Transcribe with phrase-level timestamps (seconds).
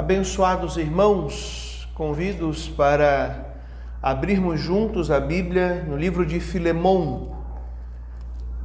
[0.00, 3.54] Abençoados irmãos, convido-os para
[4.00, 7.36] abrirmos juntos a Bíblia no livro de Filemão,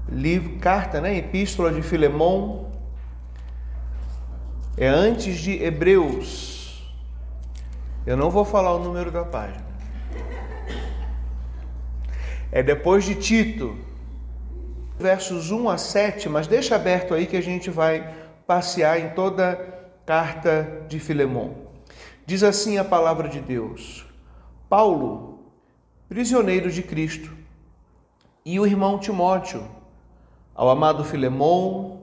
[0.07, 1.17] livro, carta, né?
[1.17, 2.71] Epístola de Filemão,
[4.77, 6.89] é antes de Hebreus.
[8.05, 9.65] Eu não vou falar o número da página.
[12.49, 13.77] É depois de Tito,
[14.97, 18.09] versos 1 a 7, mas deixa aberto aí que a gente vai
[18.47, 19.74] passear em toda
[20.05, 21.65] Carta de Filemon.
[22.27, 24.05] Diz assim a palavra de Deus:
[24.69, 25.39] Paulo,
[26.07, 27.35] prisioneiro de Cristo,
[28.45, 29.67] e o irmão Timóteo,
[30.53, 32.01] ao amado Filemon,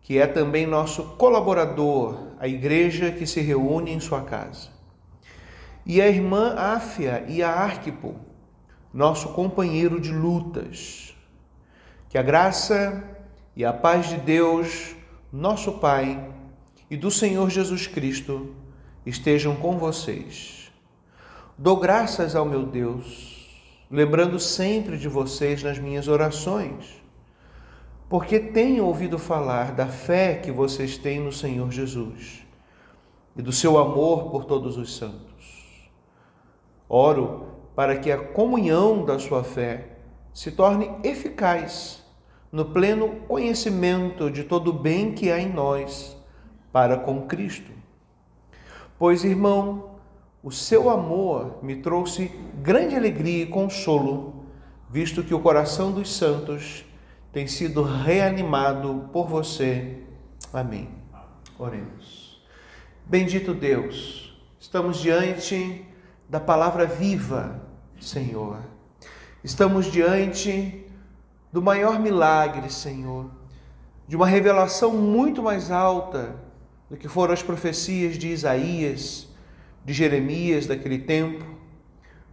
[0.00, 4.68] que é também nosso colaborador, a igreja que se reúne em sua casa.
[5.84, 8.14] E a irmã Áfia e a Arquipo,
[8.92, 11.16] nosso companheiro de lutas.
[12.08, 13.02] Que a graça
[13.56, 14.94] e a paz de Deus,
[15.32, 16.33] nosso Pai,
[16.94, 18.54] e do Senhor Jesus Cristo
[19.04, 20.70] estejam com vocês.
[21.58, 23.48] Dou graças ao meu Deus,
[23.90, 27.02] lembrando sempre de vocês nas minhas orações,
[28.08, 32.46] porque tenho ouvido falar da fé que vocês têm no Senhor Jesus
[33.36, 35.90] e do seu amor por todos os santos.
[36.88, 39.96] Oro para que a comunhão da sua fé
[40.32, 42.04] se torne eficaz
[42.52, 46.22] no pleno conhecimento de todo o bem que há em nós
[46.74, 47.70] para com Cristo.
[48.98, 49.90] Pois, irmão,
[50.42, 54.44] o seu amor me trouxe grande alegria e consolo,
[54.90, 56.84] visto que o coração dos santos
[57.32, 60.00] tem sido reanimado por você.
[60.52, 60.88] Amém.
[61.56, 62.44] Oremos.
[63.06, 65.86] Bendito Deus, estamos diante
[66.28, 67.62] da palavra viva,
[68.00, 68.58] Senhor.
[69.44, 70.84] Estamos diante
[71.52, 73.30] do maior milagre, Senhor,
[74.08, 76.42] de uma revelação muito mais alta
[76.94, 79.26] do que foram as profecias de Isaías,
[79.84, 81.44] de Jeremias daquele tempo,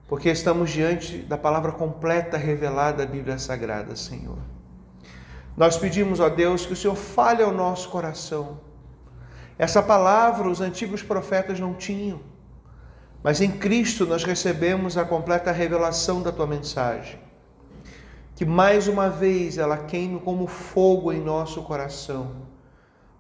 [0.08, 4.38] porque estamos diante da palavra completa revelada da Bíblia Sagrada, Senhor.
[5.58, 8.60] Nós pedimos a Deus que o Senhor fale ao nosso coração.
[9.58, 12.22] Essa palavra os antigos profetas não tinham,
[13.24, 17.20] mas em Cristo nós recebemos a completa revelação da tua mensagem.
[18.36, 22.51] Que mais uma vez ela queime como fogo em nosso coração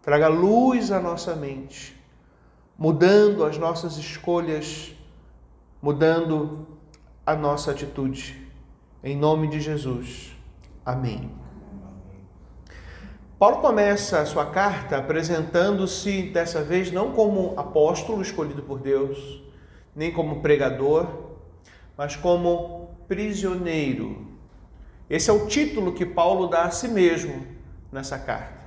[0.02, 1.96] traga luz à nossa mente,
[2.78, 4.96] mudando as nossas escolhas,
[5.82, 6.68] mudando
[7.26, 8.50] a nossa atitude.
[9.04, 10.36] Em nome de Jesus.
[10.86, 11.32] Amém.
[13.38, 19.42] Paulo começa a sua carta apresentando-se dessa vez não como apóstolo escolhido por Deus,
[19.96, 21.08] nem como pregador,
[21.98, 24.28] mas como prisioneiro.
[25.10, 27.46] Esse é o título que Paulo dá a si mesmo
[27.92, 28.61] nessa carta.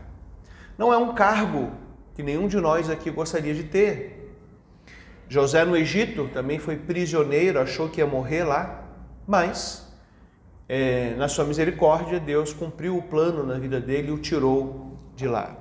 [0.77, 1.73] Não é um cargo
[2.15, 4.35] que nenhum de nós aqui gostaria de ter.
[5.29, 8.85] José no Egito também foi prisioneiro, achou que ia morrer lá,
[9.27, 9.93] mas
[10.69, 15.27] é, na sua misericórdia Deus cumpriu o plano na vida dele e o tirou de
[15.27, 15.57] lá.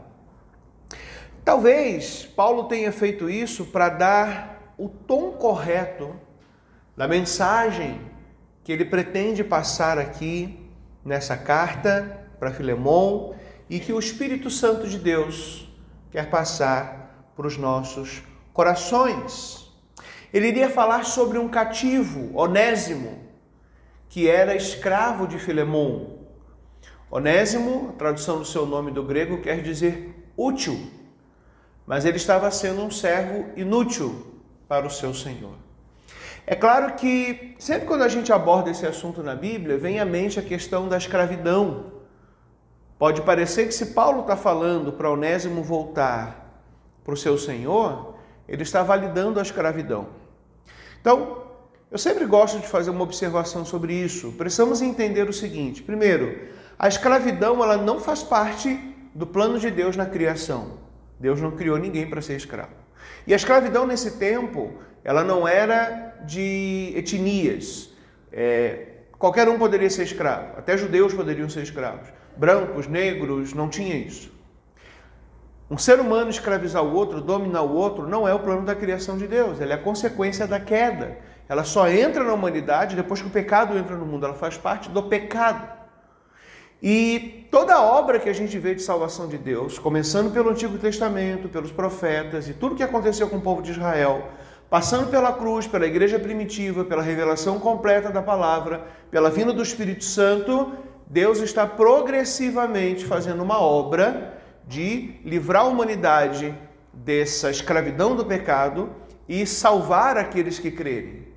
[1.45, 6.15] Talvez Paulo tenha feito isso para dar o tom correto
[6.95, 8.01] da mensagem
[8.63, 10.59] que ele pretende passar aqui
[11.03, 13.35] nessa carta para Filemão
[13.69, 15.67] e que o Espírito Santo de Deus
[16.11, 18.21] quer passar para os nossos
[18.53, 19.71] corações.
[20.31, 23.19] Ele iria falar sobre um cativo, Onésimo,
[24.09, 26.17] que era escravo de Filemon.
[27.09, 30.91] Onésimo, a tradução do seu nome do grego, quer dizer útil,
[31.85, 35.55] mas ele estava sendo um servo inútil para o seu Senhor.
[36.45, 40.39] É claro que sempre quando a gente aborda esse assunto na Bíblia, vem à mente
[40.39, 41.91] a questão da escravidão
[43.03, 46.63] Pode parecer que se Paulo está falando para Onésimo voltar
[47.03, 48.15] para o seu Senhor,
[48.47, 50.07] ele está validando a escravidão.
[51.01, 51.43] Então,
[51.91, 54.31] eu sempre gosto de fazer uma observação sobre isso.
[54.37, 56.47] Precisamos entender o seguinte: primeiro,
[56.79, 58.79] a escravidão ela não faz parte
[59.13, 60.77] do plano de Deus na criação.
[61.19, 62.71] Deus não criou ninguém para ser escravo.
[63.27, 67.89] E a escravidão nesse tempo, ela não era de etnias.
[68.31, 68.92] É,
[69.23, 70.47] qualquer um poderia ser escravo.
[70.57, 74.29] Até judeus poderiam ser escravos brancos, negros, não tinha isso.
[75.71, 79.17] Um ser humano escravizar o outro, dominar o outro, não é o plano da criação
[79.17, 81.19] de Deus, ele é a consequência da queda.
[81.47, 84.89] Ela só entra na humanidade depois que o pecado entra no mundo, ela faz parte
[84.89, 85.71] do pecado.
[86.81, 91.47] E toda obra que a gente vê de salvação de Deus, começando pelo Antigo Testamento,
[91.47, 94.27] pelos profetas e tudo que aconteceu com o povo de Israel,
[94.73, 100.03] passando pela cruz, pela igreja primitiva, pela revelação completa da palavra, pela vinda do Espírito
[100.03, 100.71] Santo,
[101.05, 104.33] Deus está progressivamente fazendo uma obra
[104.67, 106.57] de livrar a humanidade
[106.91, 108.89] dessa escravidão do pecado
[109.29, 111.27] e salvar aqueles que crerem.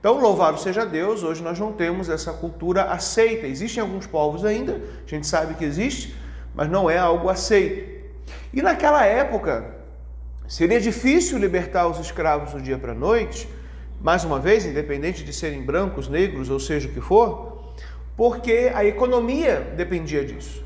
[0.00, 3.46] Então, louvado seja Deus, hoje nós não temos essa cultura aceita.
[3.46, 6.16] Existem alguns povos ainda, a gente sabe que existe,
[6.54, 8.06] mas não é algo aceito.
[8.54, 9.76] E naquela época,
[10.48, 13.48] seria difícil libertar os escravos do dia para a noite,
[14.00, 17.74] mais uma vez, independente de serem brancos, negros ou seja o que for,
[18.16, 20.64] porque a economia dependia disso.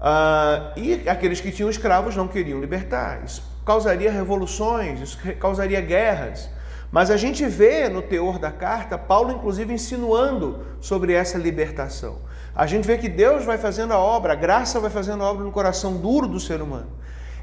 [0.00, 3.22] Uh, e aqueles que tinham escravos não queriam libertar.
[3.24, 6.50] Isso causaria revoluções, isso causaria guerras.
[6.92, 12.18] Mas a gente vê no teor da carta Paulo, inclusive, insinuando sobre essa libertação.
[12.54, 15.42] A gente vê que Deus vai fazendo a obra, a graça vai fazendo a obra
[15.44, 16.88] no coração duro do ser humano.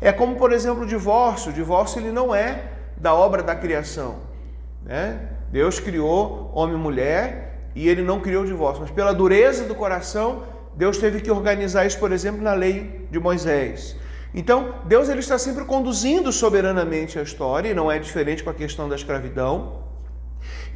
[0.01, 1.51] É como, por exemplo, o divórcio.
[1.51, 2.63] O divórcio ele não é
[2.97, 4.15] da obra da criação.
[4.83, 5.29] Né?
[5.51, 8.81] Deus criou homem e mulher e ele não criou o divórcio.
[8.81, 10.43] Mas pela dureza do coração,
[10.75, 13.95] Deus teve que organizar isso, por exemplo, na lei de Moisés.
[14.33, 18.53] Então, Deus ele está sempre conduzindo soberanamente a história, e não é diferente com a
[18.53, 19.83] questão da escravidão.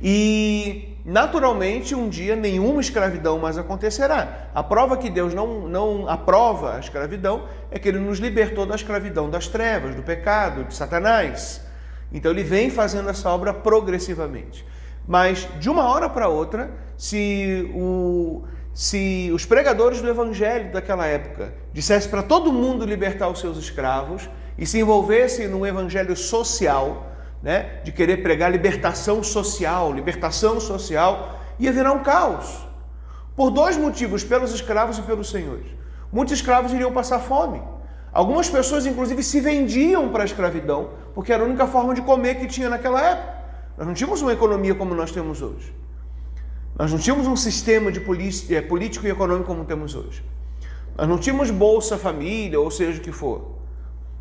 [0.01, 4.49] E, naturalmente, um dia nenhuma escravidão mais acontecerá.
[4.53, 8.75] A prova que Deus não, não aprova a escravidão é que ele nos libertou da
[8.75, 11.61] escravidão das trevas, do pecado, de Satanás.
[12.11, 14.65] Então, ele vem fazendo essa obra progressivamente.
[15.07, 18.43] Mas, de uma hora para outra, se o,
[18.73, 24.29] se os pregadores do evangelho daquela época dissessem para todo mundo libertar os seus escravos
[24.57, 27.14] e se envolvessem num evangelho social,
[27.45, 32.67] né, de querer pregar libertação social, libertação social, ia virar um caos.
[33.35, 35.67] Por dois motivos, pelos escravos e pelos senhores.
[36.11, 37.61] Muitos escravos iriam passar fome.
[38.11, 42.39] Algumas pessoas, inclusive, se vendiam para a escravidão, porque era a única forma de comer
[42.39, 43.35] que tinha naquela época.
[43.77, 45.71] Nós não tínhamos uma economia como nós temos hoje.
[46.75, 47.99] Nós não tínhamos um sistema de
[48.49, 50.23] é, político e econômico como temos hoje.
[50.97, 53.51] Nós não tínhamos Bolsa Família, ou seja o que for.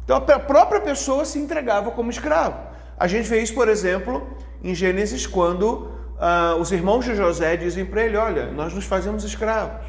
[0.04, 2.73] Então a própria pessoa se entregava como escravo.
[2.98, 4.26] A gente vê isso, por exemplo,
[4.62, 9.24] em Gênesis, quando ah, os irmãos de José dizem para ele: Olha, nós nos fazemos
[9.24, 9.86] escravos.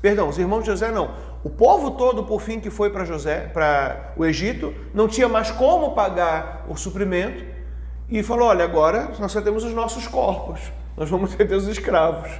[0.00, 1.14] Perdão, os irmãos de José não.
[1.42, 5.50] O povo todo, por fim, que foi para José, para o Egito, não tinha mais
[5.50, 7.44] como pagar o suprimento
[8.08, 10.60] e falou: Olha, agora nós só temos os nossos corpos
[10.96, 12.30] nós vamos ser teus escravos.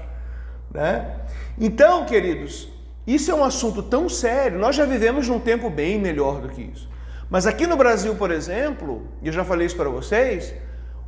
[0.70, 1.16] Né?
[1.58, 2.68] Então, queridos,
[3.06, 4.58] isso é um assunto tão sério.
[4.58, 6.88] Nós já vivemos num tempo bem melhor do que isso.
[7.34, 10.54] Mas aqui no Brasil, por exemplo, e eu já falei isso para vocês,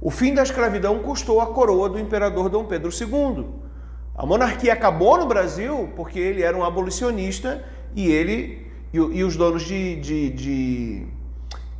[0.00, 3.46] o fim da escravidão custou a coroa do imperador Dom Pedro II.
[4.12, 7.62] A monarquia acabou no Brasil porque ele era um abolicionista
[7.94, 11.06] e ele e, e os donos de, de, de,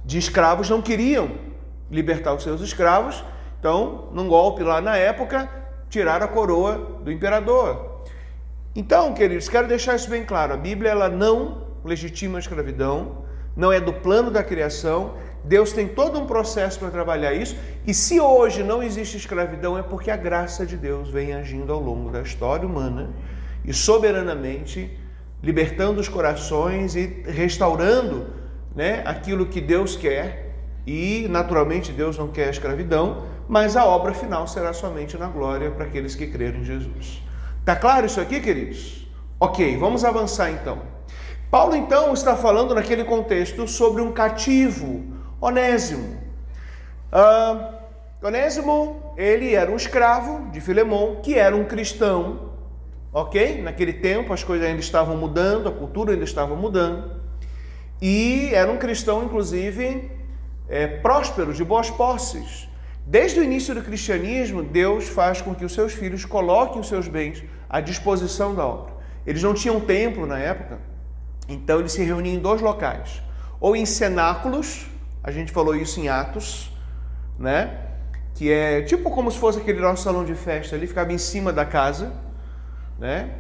[0.04, 1.28] de escravos não queriam
[1.90, 3.24] libertar os seus escravos
[3.58, 5.50] então, num golpe lá na época,
[5.90, 8.04] tiraram a coroa do imperador.
[8.76, 13.25] Então, queridos, quero deixar isso bem claro: a Bíblia ela não legitima a escravidão,
[13.56, 15.14] não é do plano da criação.
[15.42, 17.56] Deus tem todo um processo para trabalhar isso,
[17.86, 21.80] e se hoje não existe escravidão, é porque a graça de Deus vem agindo ao
[21.80, 23.10] longo da história humana
[23.64, 24.90] e soberanamente
[25.42, 28.26] libertando os corações e restaurando
[28.74, 30.54] né, aquilo que Deus quer.
[30.86, 35.70] E naturalmente Deus não quer a escravidão, mas a obra final será somente na glória
[35.70, 37.22] para aqueles que creram em Jesus.
[37.64, 39.06] Tá claro isso aqui, queridos?
[39.38, 40.80] Ok, vamos avançar então.
[41.50, 45.04] Paulo então está falando naquele contexto sobre um cativo,
[45.40, 46.18] Onésimo.
[47.12, 47.76] Uh,
[48.20, 52.50] Onésimo, ele era um escravo de Filemão, que era um cristão,
[53.12, 53.62] ok?
[53.62, 57.12] Naquele tempo as coisas ainda estavam mudando, a cultura ainda estava mudando,
[58.02, 60.10] e era um cristão, inclusive,
[60.68, 62.68] é, próspero, de boas posses.
[63.06, 67.06] Desde o início do cristianismo, Deus faz com que os seus filhos coloquem os seus
[67.06, 68.94] bens à disposição da obra.
[69.24, 70.80] Eles não tinham templo na época,
[71.48, 73.22] então eles se reuniam em dois locais,
[73.60, 74.86] ou em cenáculos,
[75.22, 76.70] a gente falou isso em Atos,
[77.38, 77.80] né?
[78.34, 81.52] Que é tipo como se fosse aquele nosso salão de festa ali, ficava em cima
[81.52, 82.12] da casa,
[82.98, 83.30] né?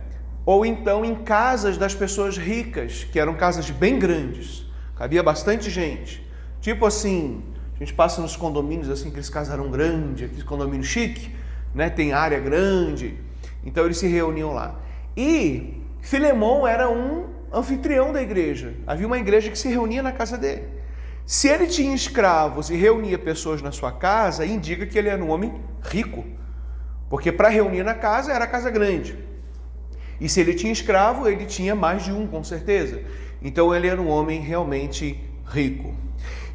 [0.44, 4.64] Ou então em casas das pessoas ricas, que eram casas bem grandes,
[4.96, 6.26] cabia bastante gente.
[6.60, 7.42] Tipo assim,
[7.74, 11.34] a gente passa nos condomínios assim, aqueles casarão grande, aqueles condomínio chique,
[11.74, 11.90] né?
[11.90, 13.18] Tem área grande.
[13.64, 14.80] Então eles se reuniam lá.
[15.16, 18.74] E Filemão era um anfitrião da igreja.
[18.86, 20.64] Havia uma igreja que se reunia na casa dele.
[21.24, 25.30] Se ele tinha escravos e reunia pessoas na sua casa, indica que ele era um
[25.30, 26.24] homem rico.
[27.08, 29.18] Porque para reunir na casa era casa grande.
[30.20, 33.02] E se ele tinha escravo, ele tinha mais de um, com certeza.
[33.42, 35.94] Então ele era um homem realmente rico.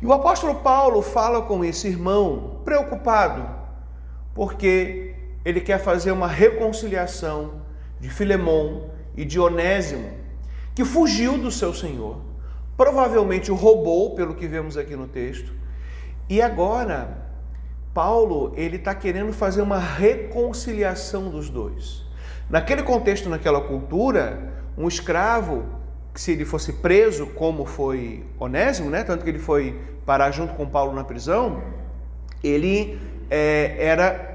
[0.02, 3.48] E o apóstolo Paulo fala com esse irmão preocupado,
[4.34, 7.62] porque ele quer fazer uma reconciliação
[8.00, 10.10] de Filemão e de Onésimo,
[10.74, 12.18] que fugiu do seu Senhor.
[12.78, 15.54] provavelmente o roubou, pelo que vemos aqui no texto.
[16.28, 17.30] E agora,
[17.94, 22.04] Paulo ele está querendo fazer uma reconciliação dos dois.
[22.50, 25.64] Naquele contexto, naquela cultura, um escravo,
[26.16, 29.04] se ele fosse preso, como foi Onésimo, né?
[29.04, 31.62] tanto que ele foi parar junto com Paulo na prisão,
[32.44, 33.00] ele
[33.30, 34.31] é, era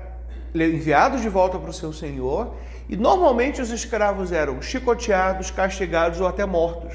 [0.65, 2.55] enviado de volta para o seu senhor
[2.89, 6.95] e normalmente os escravos eram chicoteados, castigados ou até mortos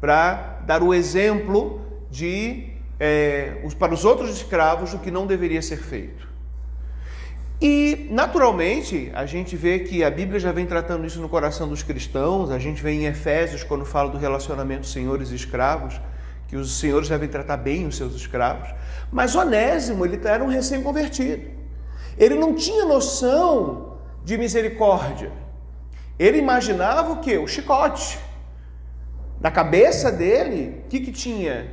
[0.00, 5.78] para dar o exemplo de é, para os outros escravos do que não deveria ser
[5.78, 6.28] feito.
[7.60, 11.82] E, naturalmente, a gente vê que a Bíblia já vem tratando isso no coração dos
[11.84, 16.00] cristãos, a gente vê em Efésios, quando fala do relacionamento senhores e escravos,
[16.48, 18.68] que os senhores devem tratar bem os seus escravos.
[19.12, 21.61] Mas Onésimo, ele era um recém-convertido.
[22.22, 25.32] Ele não tinha noção de misericórdia.
[26.16, 27.36] Ele imaginava o quê?
[27.36, 28.16] O chicote.
[29.40, 31.68] Na cabeça dele, o que, que tinha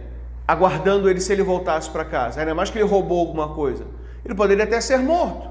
[0.47, 2.39] aguardando ele se ele voltasse para casa?
[2.39, 3.85] Ainda mais que ele roubou alguma coisa.
[4.25, 5.47] Ele poderia até ser morto.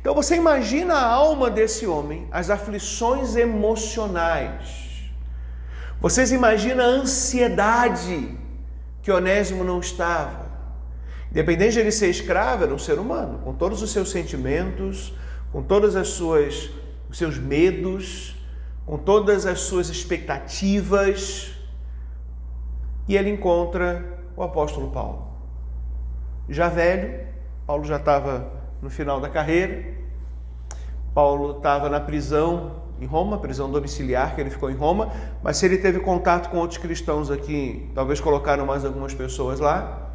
[0.00, 5.10] Então você imagina a alma desse homem, as aflições emocionais.
[6.00, 8.38] Vocês imaginam a ansiedade
[9.02, 10.39] que Onésimo não estava.
[11.30, 15.14] Independente de ele ser escravo, era um ser humano, com todos os seus sentimentos,
[15.52, 16.70] com todas as suas
[17.10, 18.36] os seus medos,
[18.86, 21.50] com todas as suas expectativas,
[23.08, 25.28] e ele encontra o apóstolo Paulo.
[26.48, 27.26] Já velho,
[27.66, 29.92] Paulo já estava no final da carreira,
[31.12, 35.10] Paulo estava na prisão em Roma, prisão domiciliar que ele ficou em Roma,
[35.42, 40.09] mas se ele teve contato com outros cristãos aqui, talvez colocaram mais algumas pessoas lá.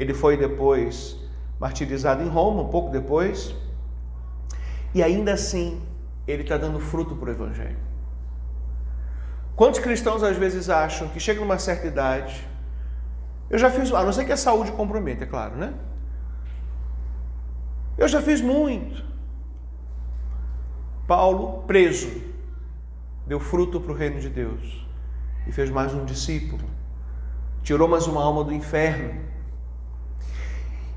[0.00, 1.14] Ele foi depois
[1.58, 3.54] martirizado em Roma, um pouco depois,
[4.94, 5.78] e ainda assim
[6.26, 7.76] ele está dando fruto para o Evangelho.
[9.54, 12.48] Quantos cristãos às vezes acham que chega numa certa idade,
[13.50, 15.74] eu já fiz, a não ser que a saúde comprometa, é claro, né?
[17.98, 19.04] Eu já fiz muito.
[21.06, 22.22] Paulo, preso,
[23.26, 24.86] deu fruto para o reino de Deus
[25.46, 26.64] e fez mais um discípulo,
[27.62, 29.28] tirou mais uma alma do inferno.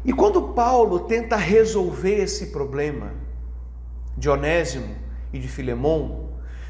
[0.05, 3.13] E quando Paulo tenta resolver esse problema
[4.17, 4.95] de Onésimo
[5.31, 6.23] e de Filemão,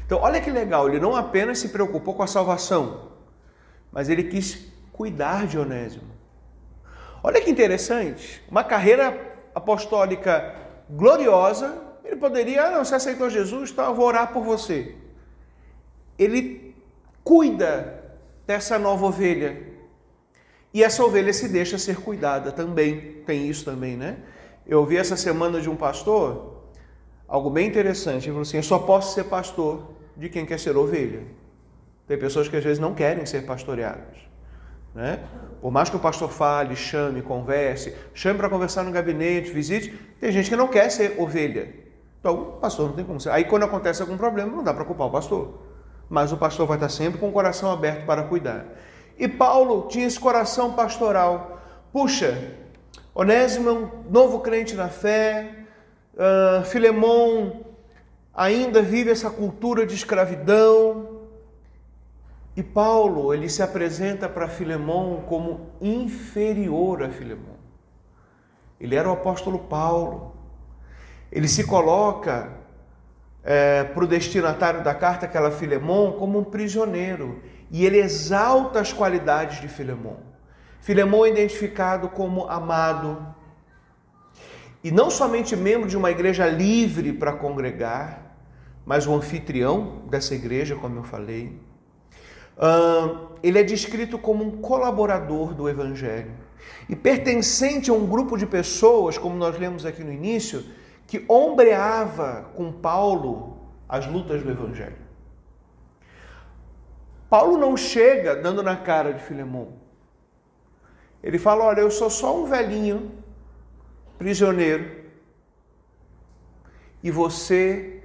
[0.06, 3.12] então, olha que legal, ele não apenas se preocupou com a salvação,
[3.90, 6.12] mas ele quis cuidar de Onésimo.
[7.22, 9.18] Olha que interessante, uma carreira
[9.54, 10.54] apostólica
[10.90, 14.94] gloriosa, ele poderia, ah, não, você aceitou Jesus, então eu vou orar por você.
[16.18, 16.76] Ele
[17.22, 18.04] cuida
[18.46, 19.73] dessa nova ovelha.
[20.74, 24.16] E essa ovelha se deixa ser cuidada também, tem isso também, né?
[24.66, 26.64] Eu ouvi essa semana de um pastor
[27.28, 28.24] algo bem interessante.
[28.24, 31.22] Ele falou assim: Eu só posso ser pastor de quem quer ser ovelha.
[32.08, 34.18] Tem pessoas que às vezes não querem ser pastoreadas.
[34.92, 35.20] Né?
[35.60, 40.32] Por mais que o pastor fale, chame, converse, chame para conversar no gabinete, visite, tem
[40.32, 41.72] gente que não quer ser ovelha.
[42.18, 43.30] Então, o pastor não tem como ser.
[43.30, 45.62] Aí, quando acontece algum problema, não dá para culpar o pastor.
[46.08, 48.66] Mas o pastor vai estar sempre com o coração aberto para cuidar.
[49.18, 51.60] E Paulo tinha esse coração pastoral.
[51.92, 52.52] Puxa,
[53.14, 55.54] Onésimo é um novo crente na fé,
[56.14, 57.64] uh,
[58.34, 61.20] ainda vive essa cultura de escravidão.
[62.56, 67.54] E Paulo, ele se apresenta para Filemão como inferior a Filemão.
[68.80, 70.34] Ele era o apóstolo Paulo.
[71.30, 72.52] Ele se coloca
[73.42, 77.42] é, para o destinatário da carta, aquela Filemão, como um prisioneiro.
[77.74, 80.18] E ele exalta as qualidades de Filemão.
[80.80, 83.34] Filemão é identificado como amado,
[84.84, 88.36] e não somente membro de uma igreja livre para congregar,
[88.86, 91.60] mas o anfitrião dessa igreja, como eu falei.
[93.42, 96.30] ele é descrito como um colaborador do Evangelho
[96.88, 100.64] e pertencente a um grupo de pessoas, como nós lemos aqui no início,
[101.08, 105.03] que ombreava com Paulo as lutas do Evangelho.
[107.34, 109.72] Paulo não chega dando na cara de Filemão.
[111.20, 113.10] Ele fala: Olha, eu sou só um velhinho
[114.16, 115.04] prisioneiro,
[117.02, 118.04] e você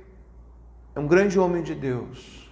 [0.95, 2.49] é um grande homem de Deus.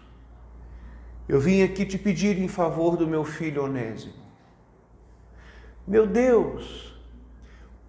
[1.27, 4.13] Eu vim aqui te pedir em favor do meu filho Onésimo.
[5.87, 6.95] Meu Deus,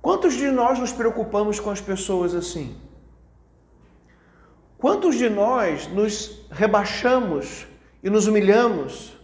[0.01, 2.75] quantos de nós nos preocupamos com as pessoas assim?
[4.79, 7.69] Quantos de nós nos rebaixamos
[8.03, 9.17] e nos humilhamos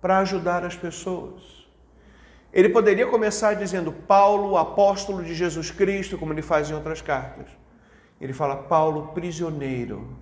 [0.00, 1.60] para ajudar as pessoas?
[2.52, 7.46] Ele poderia começar dizendo Paulo, apóstolo de Jesus Cristo, como ele faz em outras cartas.
[8.20, 10.16] Ele fala Paulo, prisioneiro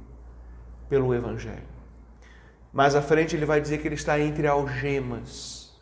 [0.89, 1.67] pelo Evangelho.
[2.73, 5.73] Mais à frente ele vai dizer que ele está entre algemas.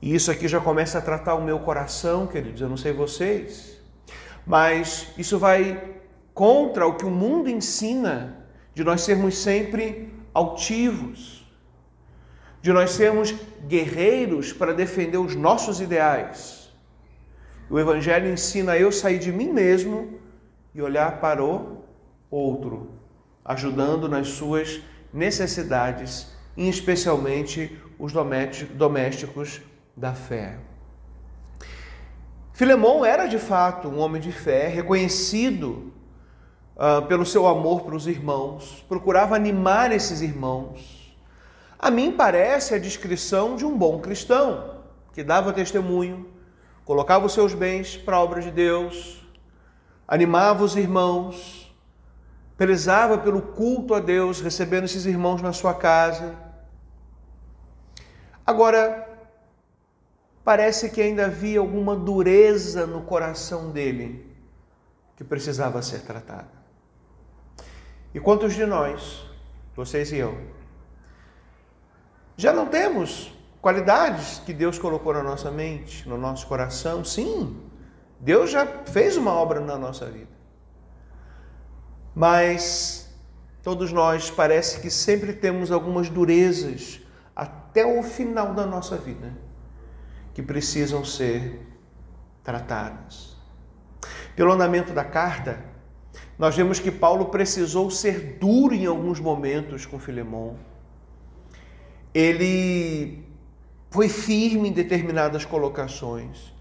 [0.00, 2.60] E isso aqui já começa a tratar o meu coração, queridos.
[2.60, 3.80] Eu não sei vocês,
[4.46, 5.94] mas isso vai
[6.34, 8.43] contra o que o mundo ensina
[8.74, 11.46] de nós sermos sempre altivos,
[12.60, 13.34] de nós sermos
[13.66, 16.72] guerreiros para defender os nossos ideais.
[17.70, 20.18] O Evangelho ensina eu sair de mim mesmo
[20.74, 21.84] e olhar para o
[22.30, 22.90] outro,
[23.44, 29.62] ajudando nas suas necessidades, e especialmente os domésticos
[29.96, 30.58] da fé.
[32.52, 35.92] Filemão era de fato um homem de fé, reconhecido
[36.76, 41.16] uh, pelo seu amor para os irmãos, procurava animar esses irmãos.
[41.78, 44.80] A mim parece a descrição de um bom cristão,
[45.12, 46.28] que dava testemunho,
[46.84, 49.24] colocava os seus bens para a obra de Deus,
[50.06, 51.74] animava os irmãos,
[52.56, 56.34] prezava pelo culto a Deus, recebendo esses irmãos na sua casa.
[58.46, 59.08] Agora,
[60.44, 64.30] parece que ainda havia alguma dureza no coração dele
[65.16, 66.53] que precisava ser tratada.
[68.14, 69.26] E quantos de nós,
[69.74, 70.38] vocês e eu,
[72.36, 77.04] já não temos qualidades que Deus colocou na nossa mente, no nosso coração?
[77.04, 77.60] Sim,
[78.20, 80.32] Deus já fez uma obra na nossa vida.
[82.14, 83.12] Mas
[83.62, 87.00] todos nós parece que sempre temos algumas durezas
[87.34, 89.32] até o final da nossa vida
[90.32, 91.66] que precisam ser
[92.44, 93.36] tratadas.
[94.36, 95.73] Pelo andamento da carta,
[96.38, 100.56] nós vemos que Paulo precisou ser duro em alguns momentos com Filemão.
[102.12, 103.24] Ele
[103.90, 106.52] foi firme em determinadas colocações,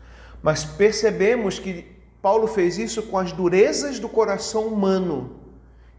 [0.41, 1.85] mas percebemos que
[2.21, 5.39] Paulo fez isso com as durezas do coração humano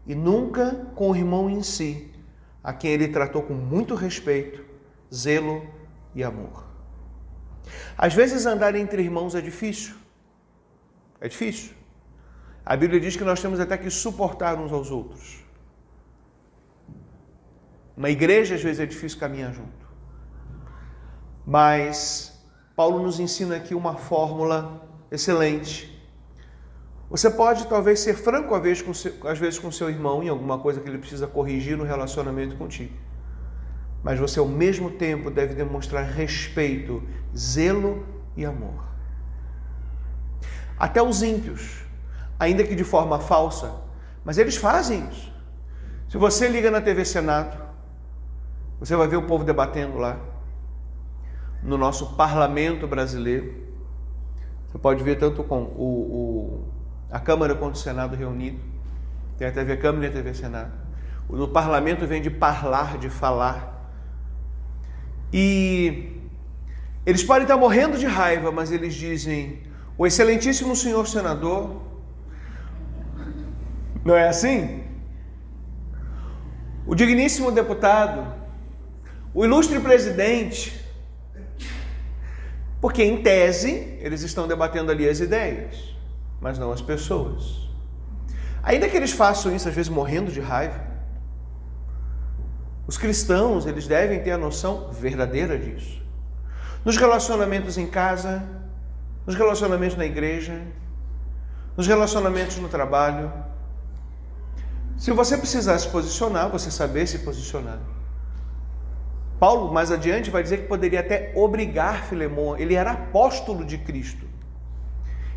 [0.07, 2.11] e nunca com o irmão em si,
[2.63, 4.63] a quem ele tratou com muito respeito,
[5.13, 5.67] zelo
[6.13, 6.65] e amor.
[7.97, 9.95] Às vezes andar entre irmãos é difícil.
[11.19, 11.73] É difícil.
[12.65, 15.43] A Bíblia diz que nós temos até que suportar uns aos outros.
[17.95, 19.85] Na igreja, às vezes, é difícil caminhar junto.
[21.45, 22.43] Mas
[22.75, 25.95] Paulo nos ensina aqui uma fórmula excelente
[27.09, 28.61] você pode talvez ser franco às
[29.39, 32.93] vezes, com seu, irmão em alguma coisa que ele precisa corrigir no relacionamento contigo.
[34.03, 37.03] Mas você ao mesmo tempo deve demonstrar respeito,
[37.35, 38.83] zelo e amor.
[40.77, 41.84] Até os ímpios,
[42.39, 43.73] ainda que de forma falsa,
[44.23, 45.33] mas eles fazem isso.
[46.09, 47.57] Se você liga na TV Senado,
[48.79, 50.19] você vai ver o povo debatendo lá,
[51.63, 53.65] no nosso parlamento brasileiro.
[54.67, 56.67] Você pode ver tanto com o, o
[57.11, 58.59] a Câmara contra o Senado reunido.
[59.37, 60.71] Tem a TV Câmara e a TV Senado.
[61.29, 63.89] No parlamento vem de parlar, de falar.
[65.33, 66.21] E
[67.05, 69.63] eles podem estar morrendo de raiva, mas eles dizem:
[69.97, 71.94] O excelentíssimo senhor senador.
[74.05, 74.83] Não é assim?
[76.85, 78.31] O digníssimo deputado,
[79.33, 80.79] o ilustre presidente,
[82.79, 85.95] porque em tese eles estão debatendo ali as ideias
[86.45, 87.67] mas não as pessoas.
[88.61, 90.79] Ainda que eles façam isso às vezes morrendo de raiva,
[92.87, 95.99] os cristãos, eles devem ter a noção verdadeira disso.
[96.83, 98.43] Nos relacionamentos em casa,
[99.25, 100.61] nos relacionamentos na igreja,
[101.75, 103.33] nos relacionamentos no trabalho.
[104.97, 107.79] Se você precisar se posicionar, você saber se posicionar.
[109.39, 114.25] Paulo, mais adiante, vai dizer que poderia até obrigar Filemão, ele era apóstolo de Cristo.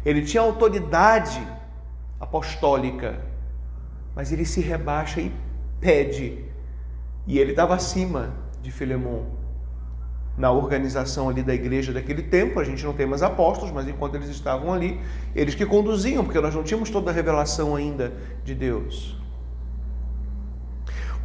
[0.04, 1.44] Ele tinha autoridade
[2.20, 3.20] apostólica,
[4.14, 5.32] mas ele se rebaixa e
[5.80, 6.44] pede.
[7.26, 9.26] E ele estava acima de Filemão
[10.36, 12.60] na organização ali da igreja daquele tempo.
[12.60, 15.00] A gente não tem mais apóstolos, mas enquanto eles estavam ali,
[15.34, 18.12] eles que conduziam, porque nós não tínhamos toda a revelação ainda
[18.44, 19.17] de Deus.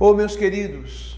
[0.06, 1.18] Oh, meus queridos,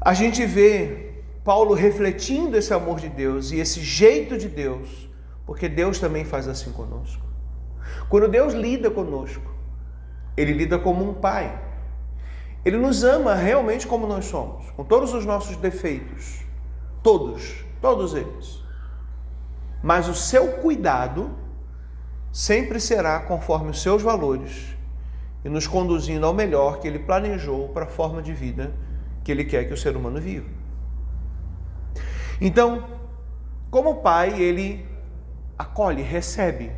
[0.00, 1.12] a gente vê
[1.44, 5.10] Paulo refletindo esse amor de Deus e esse jeito de Deus
[5.44, 7.22] porque Deus também faz assim conosco.
[8.08, 9.44] Quando Deus lida conosco,
[10.38, 11.54] Ele lida como um pai.
[12.64, 16.46] Ele nos ama realmente como nós somos, com todos os nossos defeitos.
[17.02, 18.64] Todos, todos eles.
[19.82, 21.30] Mas o seu cuidado
[22.32, 24.74] sempre será conforme os seus valores
[25.44, 28.72] e nos conduzindo ao melhor que ele planejou para a forma de vida
[29.22, 30.48] que ele quer que o ser humano viva.
[32.40, 32.84] Então,
[33.70, 34.86] como pai, ele
[35.58, 36.72] acolhe, recebe,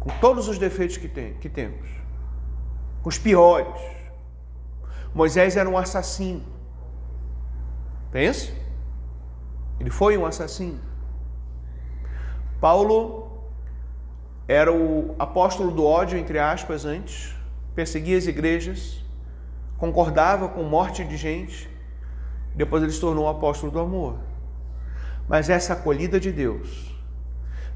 [0.00, 1.88] com todos os defeitos que, tem, que temos,
[3.02, 3.80] com os piores,
[5.14, 6.42] Moisés era um assassino.
[8.10, 8.52] Pense?
[9.78, 10.80] Ele foi um assassino.
[12.60, 13.21] Paulo
[14.52, 17.34] era o apóstolo do ódio, entre aspas, antes,
[17.74, 19.02] perseguia as igrejas,
[19.78, 21.70] concordava com morte de gente,
[22.54, 24.18] depois ele se tornou o apóstolo do amor.
[25.26, 26.94] Mas essa acolhida de Deus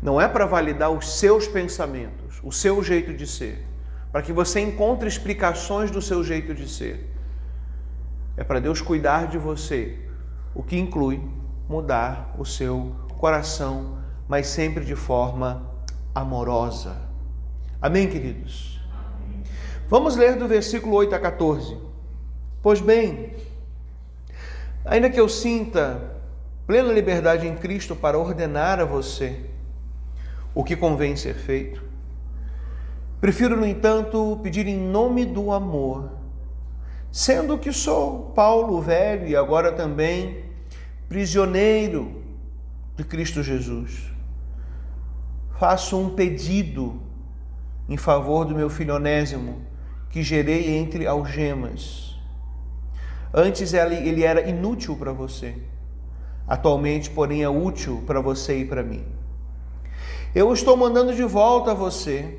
[0.02, 3.64] não é para validar os seus pensamentos, o seu jeito de ser,
[4.12, 7.10] para que você encontre explicações do seu jeito de ser.
[8.36, 9.98] É para Deus cuidar de você,
[10.54, 11.22] o que inclui
[11.66, 15.65] mudar o seu coração, mas sempre de forma
[16.16, 16.96] amorosa.
[17.81, 18.81] Amém, queridos?
[19.87, 21.76] Vamos ler do versículo 8 a 14.
[22.62, 23.35] Pois bem,
[24.83, 26.16] ainda que eu sinta
[26.66, 29.38] plena liberdade em Cristo para ordenar a você
[30.55, 31.85] o que convém ser feito,
[33.20, 36.12] prefiro, no entanto, pedir em nome do amor,
[37.12, 40.46] sendo que sou Paulo velho e agora também
[41.11, 42.22] prisioneiro
[42.96, 44.15] de Cristo Jesus.
[45.59, 47.01] Faço um pedido
[47.88, 49.62] em favor do meu filho Onésimo,
[50.11, 52.16] que gerei entre algemas.
[53.33, 55.57] Antes ele era inútil para você,
[56.47, 59.05] atualmente, porém, é útil para você e para mim.
[60.35, 62.38] Eu estou mandando de volta a você.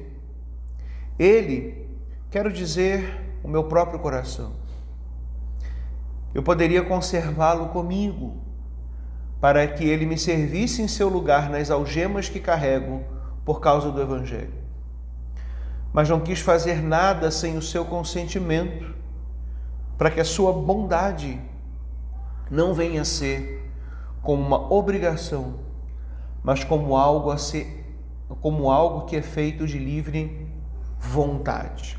[1.18, 1.88] Ele,
[2.30, 4.54] quero dizer, o meu próprio coração.
[6.34, 8.47] Eu poderia conservá-lo comigo
[9.40, 13.04] para que ele me servisse em seu lugar nas algemas que carrego
[13.46, 14.54] por causa do Evangelho.
[15.94, 18.96] Mas não quis fazer nada sem o seu consentimento,
[19.98, 21.40] para que a sua bondade
[22.50, 23.72] não venha a ser
[24.22, 25.60] como uma obrigação,
[26.44, 27.86] mas como algo a ser
[28.42, 30.48] como algo que é feito de livre
[31.00, 31.98] vontade.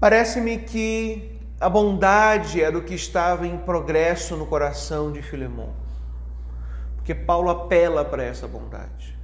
[0.00, 5.70] Parece-me que a bondade era o que estava em progresso no coração de Filemão.
[6.96, 9.18] Porque Paulo apela para essa bondade.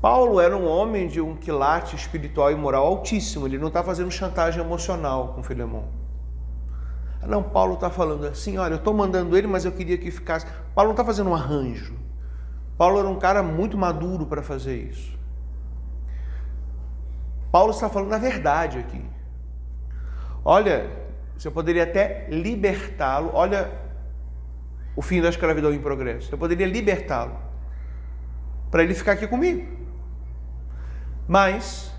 [0.00, 4.10] Paulo era um homem de um quilate espiritual e moral altíssimo, ele não está fazendo
[4.10, 5.84] chantagem emocional com Filemão.
[7.26, 10.46] Não, Paulo está falando assim: olha, eu estou mandando ele, mas eu queria que ficasse.
[10.74, 11.98] Paulo não está fazendo um arranjo.
[12.78, 15.18] Paulo era um cara muito maduro para fazer isso.
[17.50, 19.04] Paulo está falando a verdade aqui.
[20.44, 21.07] Olha,
[21.38, 23.30] você poderia até libertá-lo.
[23.32, 23.70] Olha
[24.96, 26.34] o fim da escravidão em progresso.
[26.34, 27.38] Eu poderia libertá-lo
[28.70, 29.66] para ele ficar aqui comigo.
[31.28, 31.92] Mas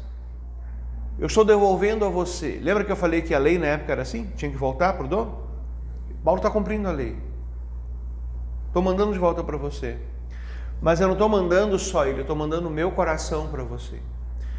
[1.18, 2.60] eu estou devolvendo a você.
[2.62, 4.30] Lembra que eu falei que a lei na época era assim?
[4.36, 5.48] Tinha que voltar para o dono?
[6.24, 7.16] Paulo está cumprindo a lei.
[8.68, 9.98] Estou mandando de volta para você.
[10.82, 14.00] Mas eu não estou mandando só ele, eu estou mandando o meu coração para você.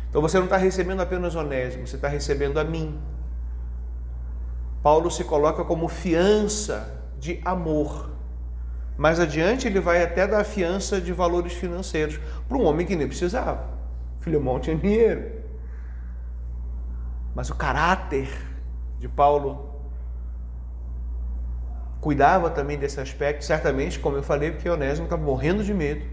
[0.09, 2.99] Então você não está recebendo apenas Onésimo, você está recebendo a mim.
[4.83, 8.11] Paulo se coloca como fiança de amor.
[8.97, 13.07] Mais adiante ele vai até dar fiança de valores financeiros para um homem que nem
[13.07, 13.65] precisava.
[14.21, 15.41] Filemão tinha dinheiro.
[17.35, 18.29] Mas o caráter
[18.99, 19.71] de Paulo
[22.01, 26.05] cuidava também desse aspecto, certamente, como eu falei, porque Onésimo estava morrendo de medo.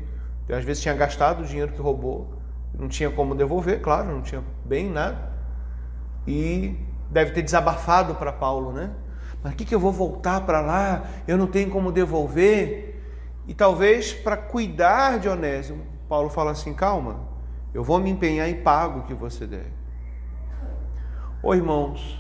[0.49, 2.33] Às vezes tinha gastado o dinheiro que roubou,
[2.73, 5.17] não tinha como devolver, claro, não tinha bem nada.
[6.25, 6.77] E
[7.09, 8.91] deve ter desabafado para Paulo, né?
[9.43, 11.05] Mas o que, que eu vou voltar para lá?
[11.27, 13.01] Eu não tenho como devolver.
[13.47, 17.19] E talvez para cuidar de Onésimo, Paulo fala assim: calma,
[17.73, 19.71] eu vou me empenhar e pago o que você deve.
[21.41, 22.19] Ô irmãos,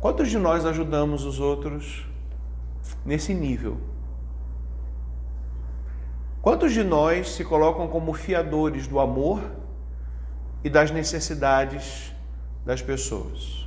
[0.00, 2.06] quantos de nós ajudamos os outros
[3.04, 3.80] nesse nível?
[6.42, 9.42] Quantos de nós se colocam como fiadores do amor
[10.62, 12.14] e das necessidades
[12.64, 13.66] das pessoas?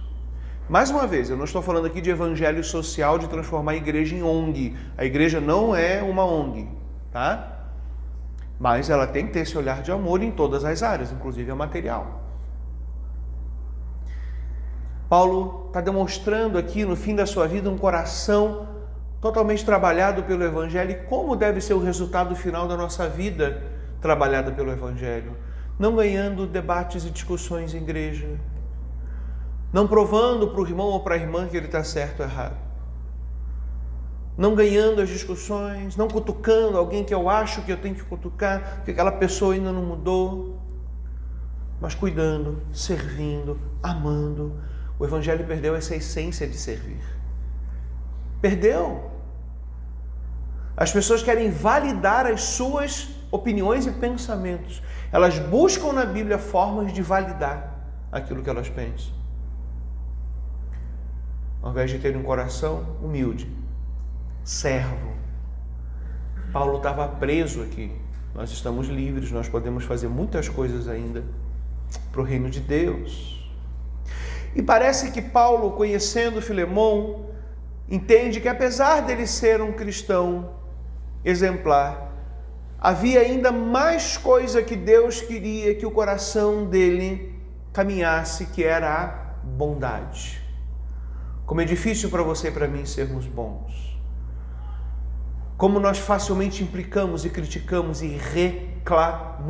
[0.69, 4.15] Mais uma vez, eu não estou falando aqui de evangelho social, de transformar a igreja
[4.15, 4.77] em ONG.
[4.95, 6.69] A igreja não é uma ONG,
[7.11, 7.65] tá?
[8.59, 11.55] Mas ela tem que ter esse olhar de amor em todas as áreas, inclusive a
[11.55, 12.21] material.
[15.09, 18.67] Paulo está demonstrando aqui no fim da sua vida um coração
[19.19, 23.63] totalmente trabalhado pelo Evangelho e como deve ser o resultado final da nossa vida
[23.99, 25.35] trabalhada pelo Evangelho.
[25.79, 28.37] Não ganhando debates e discussões em igreja,
[29.71, 32.57] não provando para o irmão ou para a irmã que ele está certo ou errado,
[34.37, 38.75] não ganhando as discussões, não cutucando alguém que eu acho que eu tenho que cutucar,
[38.77, 40.57] porque aquela pessoa ainda não mudou,
[41.81, 44.53] mas cuidando, servindo, amando.
[44.97, 47.01] O Evangelho perdeu essa essência de servir.
[48.41, 49.11] Perdeu.
[50.75, 54.81] As pessoas querem validar as suas opiniões e pensamentos.
[55.11, 57.77] Elas buscam na Bíblia formas de validar
[58.11, 59.18] aquilo que elas pensam.
[61.61, 63.51] Ao invés de ter um coração humilde,
[64.43, 65.13] servo.
[66.51, 67.91] Paulo estava preso aqui.
[68.33, 71.23] Nós estamos livres, nós podemos fazer muitas coisas ainda
[72.11, 73.47] para o reino de Deus.
[74.55, 77.27] E parece que Paulo, conhecendo Filemão,
[77.87, 80.51] entende que apesar dele ser um cristão
[81.23, 82.11] exemplar,
[82.79, 87.35] havia ainda mais coisa que Deus queria que o coração dele
[87.73, 89.07] caminhasse, que era a
[89.43, 90.48] bondade.
[91.49, 93.99] Como é difícil para você e para mim sermos bons.
[95.57, 99.49] Como nós facilmente implicamos e criticamos e reclamamos.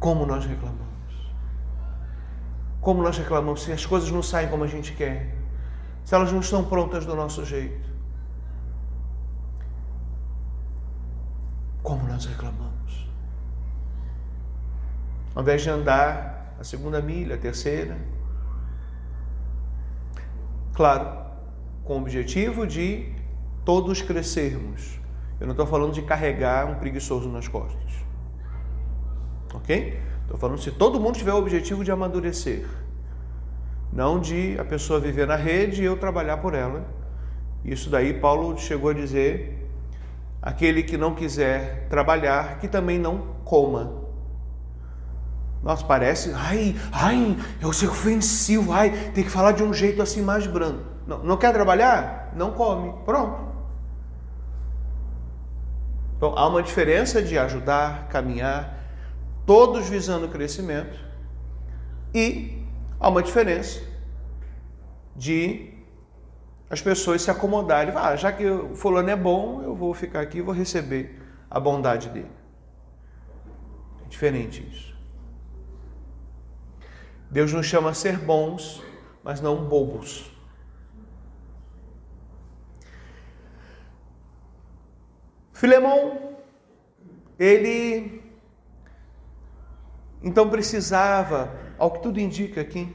[0.00, 0.86] Como nós reclamamos.
[2.80, 5.36] Como nós reclamamos se as coisas não saem como a gente quer,
[6.06, 7.86] se elas não estão prontas do nosso jeito.
[11.82, 13.06] Como nós reclamamos.
[15.34, 18.17] Ao invés de andar a segunda milha, a terceira,
[20.78, 21.10] claro,
[21.82, 23.12] com o objetivo de
[23.64, 25.00] todos crescermos.
[25.40, 27.92] Eu não estou falando de carregar um preguiçoso nas costas.
[29.52, 30.00] Ok?
[30.22, 32.64] Estou falando se todo mundo tiver o objetivo de amadurecer.
[33.92, 36.86] Não de a pessoa viver na rede e eu trabalhar por ela.
[37.64, 39.68] Isso daí Paulo chegou a dizer:
[40.40, 44.07] aquele que não quiser trabalhar, que também não coma.
[45.62, 50.22] Nossa, parece, ai, ai, eu sou ofensivo, ai, tem que falar de um jeito assim
[50.22, 50.84] mais brando.
[51.06, 52.32] Não, não quer trabalhar?
[52.36, 52.92] Não come.
[53.04, 53.48] Pronto.
[56.16, 58.76] Então há uma diferença de ajudar, caminhar,
[59.46, 60.98] todos visando o crescimento,
[62.14, 62.66] e
[62.98, 63.80] há uma diferença
[65.14, 65.74] de
[66.70, 67.94] as pessoas se acomodarem.
[67.96, 71.58] Ah, já que o fulano é bom, eu vou ficar aqui e vou receber a
[71.58, 72.30] bondade dele.
[74.04, 74.97] É diferente isso.
[77.30, 78.82] Deus nos chama a ser bons,
[79.22, 80.30] mas não bobos.
[85.52, 86.36] Filemão,
[87.38, 88.22] ele
[90.22, 92.94] então precisava, ao que tudo indica aqui,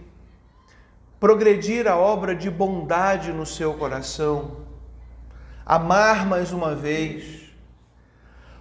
[1.20, 4.66] progredir a obra de bondade no seu coração,
[5.66, 7.50] amar mais uma vez.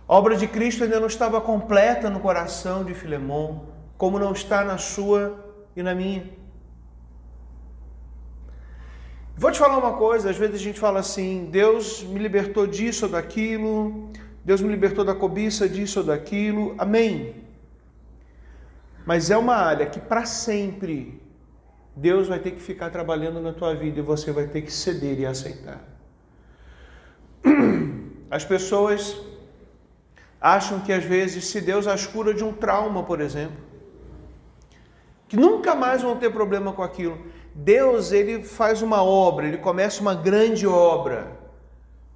[0.07, 4.65] A obra de Cristo ainda não estava completa no coração de Filemão, como não está
[4.65, 5.42] na sua
[5.77, 6.25] e na minha.
[9.37, 13.07] Vou te falar uma coisa, às vezes a gente fala assim: Deus me libertou disso
[13.07, 14.11] ou daquilo,
[14.45, 16.75] Deus me libertou da cobiça disso ou daquilo.
[16.79, 17.43] Amém.
[19.05, 21.21] Mas é uma área que para sempre
[21.95, 25.19] Deus vai ter que ficar trabalhando na tua vida e você vai ter que ceder
[25.19, 25.83] e aceitar.
[28.31, 29.21] As pessoas
[30.41, 33.72] acham que às vezes se Deus as cura de um trauma, por exemplo,
[35.33, 37.19] que nunca mais vão ter problema com aquilo.
[37.55, 41.27] Deus, ele faz uma obra, ele começa uma grande obra,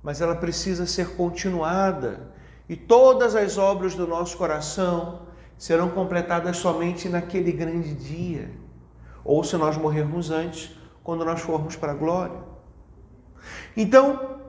[0.03, 2.31] mas ela precisa ser continuada.
[2.69, 5.23] E todas as obras do nosso coração,
[5.57, 8.51] serão completadas somente naquele grande dia,
[9.25, 12.41] ou se nós morrermos antes, quando nós formos para a glória.
[13.75, 14.41] Então,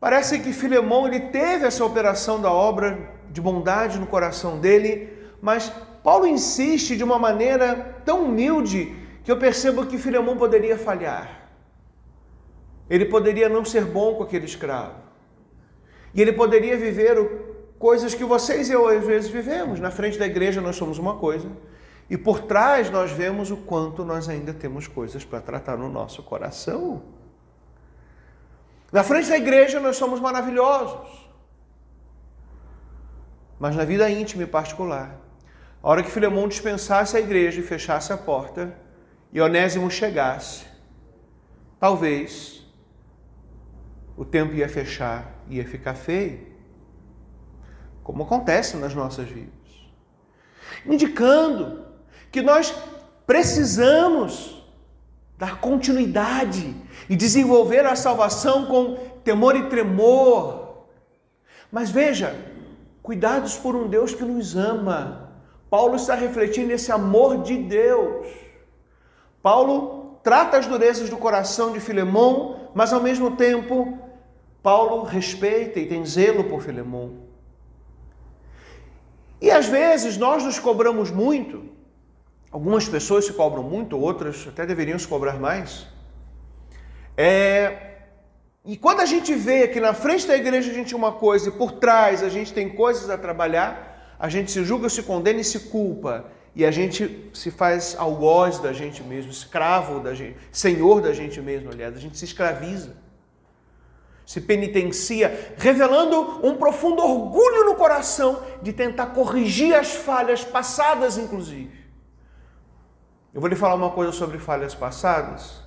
[0.00, 5.70] parece que Filemão ele teve essa operação da obra de bondade no coração dele, mas
[6.08, 11.50] Paulo insiste de uma maneira tão humilde que eu percebo que Filemão poderia falhar.
[12.88, 14.94] Ele poderia não ser bom com aquele escravo.
[16.14, 17.14] E ele poderia viver
[17.78, 19.80] coisas que vocês e eu às vezes vivemos.
[19.80, 21.50] Na frente da igreja nós somos uma coisa
[22.08, 26.22] e por trás nós vemos o quanto nós ainda temos coisas para tratar no nosso
[26.22, 27.02] coração.
[28.90, 31.28] Na frente da igreja nós somos maravilhosos.
[33.60, 35.27] Mas na vida íntima e particular,
[35.82, 38.74] a hora que Filemão dispensasse a igreja e fechasse a porta
[39.32, 40.66] e Onésimo chegasse,
[41.78, 42.66] talvez
[44.16, 46.48] o tempo ia fechar, ia ficar feio
[48.08, 49.52] como acontece nas nossas vidas.
[50.86, 51.84] Indicando
[52.32, 52.74] que nós
[53.26, 54.66] precisamos
[55.36, 56.74] dar continuidade
[57.06, 60.86] e desenvolver a salvação com temor e tremor.
[61.70, 62.34] Mas veja,
[63.02, 65.27] cuidados por um Deus que nos ama.
[65.70, 68.26] Paulo está refletindo esse amor de Deus.
[69.42, 73.98] Paulo trata as durezas do coração de Filemão, mas ao mesmo tempo
[74.62, 77.28] Paulo respeita e tem zelo por Filemão.
[79.40, 81.64] E às vezes nós nos cobramos muito,
[82.50, 85.86] algumas pessoas se cobram muito, outras até deveriam se cobrar mais.
[87.16, 87.86] É...
[88.64, 91.48] E quando a gente vê que na frente da igreja a gente tem uma coisa
[91.48, 95.40] e por trás a gente tem coisas a trabalhar, a gente se julga, se condena
[95.40, 96.24] e se culpa.
[96.54, 101.40] e a gente se faz algoz da gente mesmo, escravo da gente, senhor da gente
[101.40, 102.96] mesmo, aliás, a gente se escraviza,
[104.26, 111.78] se penitencia, revelando um profundo orgulho no coração de tentar corrigir as falhas passadas, inclusive.
[113.32, 115.62] Eu vou lhe falar uma coisa sobre falhas passadas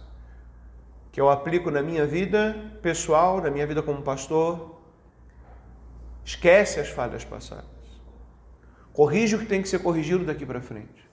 [1.09, 4.81] que eu aplico na minha vida pessoal, na minha vida como pastor.
[6.25, 7.70] Esquece as falhas passadas.
[8.93, 11.09] Corrige o que tem que ser corrigido daqui para frente.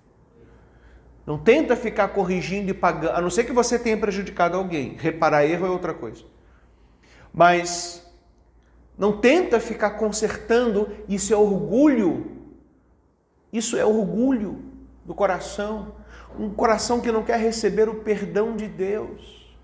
[1.27, 4.97] Não tenta ficar corrigindo e pagando, a não ser que você tenha prejudicado alguém.
[4.97, 6.25] Reparar erro é outra coisa.
[7.33, 8.03] Mas
[8.97, 12.39] não tenta ficar consertando, isso é orgulho.
[13.53, 14.65] Isso é orgulho
[15.05, 15.95] do coração.
[16.39, 19.55] Um coração que não quer receber o perdão de Deus.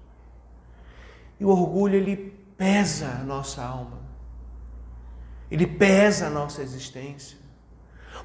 [1.41, 3.99] E o orgulho ele pesa a nossa alma.
[5.51, 7.44] Ele pesa a nossa existência.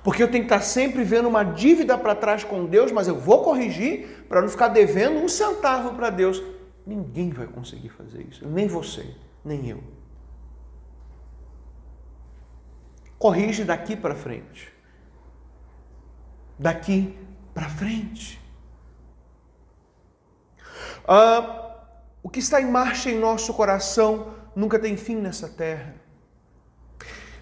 [0.03, 3.19] Porque eu tenho que estar sempre vendo uma dívida para trás com Deus, mas eu
[3.19, 6.41] vou corrigir para não ficar devendo um centavo para Deus.
[6.85, 9.83] Ninguém vai conseguir fazer isso, nem você, nem eu.
[13.17, 14.71] Corrige daqui para frente.
[16.57, 17.17] Daqui
[17.53, 18.41] para frente.
[21.05, 21.83] Ah,
[22.23, 25.95] o que está em marcha em nosso coração nunca tem fim nessa terra.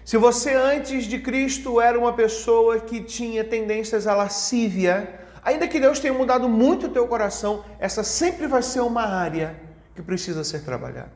[0.08, 5.78] Se você antes de Cristo era uma pessoa que tinha tendências à lascívia, ainda que
[5.78, 9.60] Deus tenha mudado muito o teu coração, essa sempre vai ser uma área
[9.94, 11.12] que precisa ser trabalhada.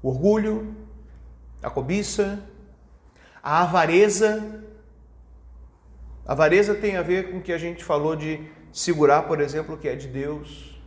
[0.00, 0.72] O orgulho,
[1.60, 2.38] a cobiça,
[3.42, 4.62] a avareza.
[6.24, 9.74] A avareza tem a ver com o que a gente falou de segurar, por exemplo,
[9.74, 10.80] o que é de Deus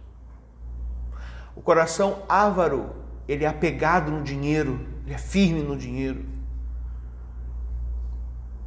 [1.54, 2.96] o coração ávaro,
[3.28, 6.33] ele é apegado no dinheiro, ele é firme no dinheiro.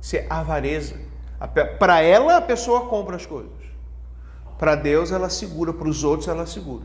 [0.07, 0.95] Isso é avareza.
[1.81, 3.51] Para ela, a pessoa compra as coisas.
[4.57, 5.73] Para Deus, ela segura.
[5.73, 6.85] Para os outros, ela segura.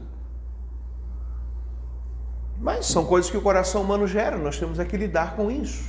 [2.60, 4.39] Mas são coisas que o coração humano gera.
[4.39, 5.84] Nós temos é que lidar com isso.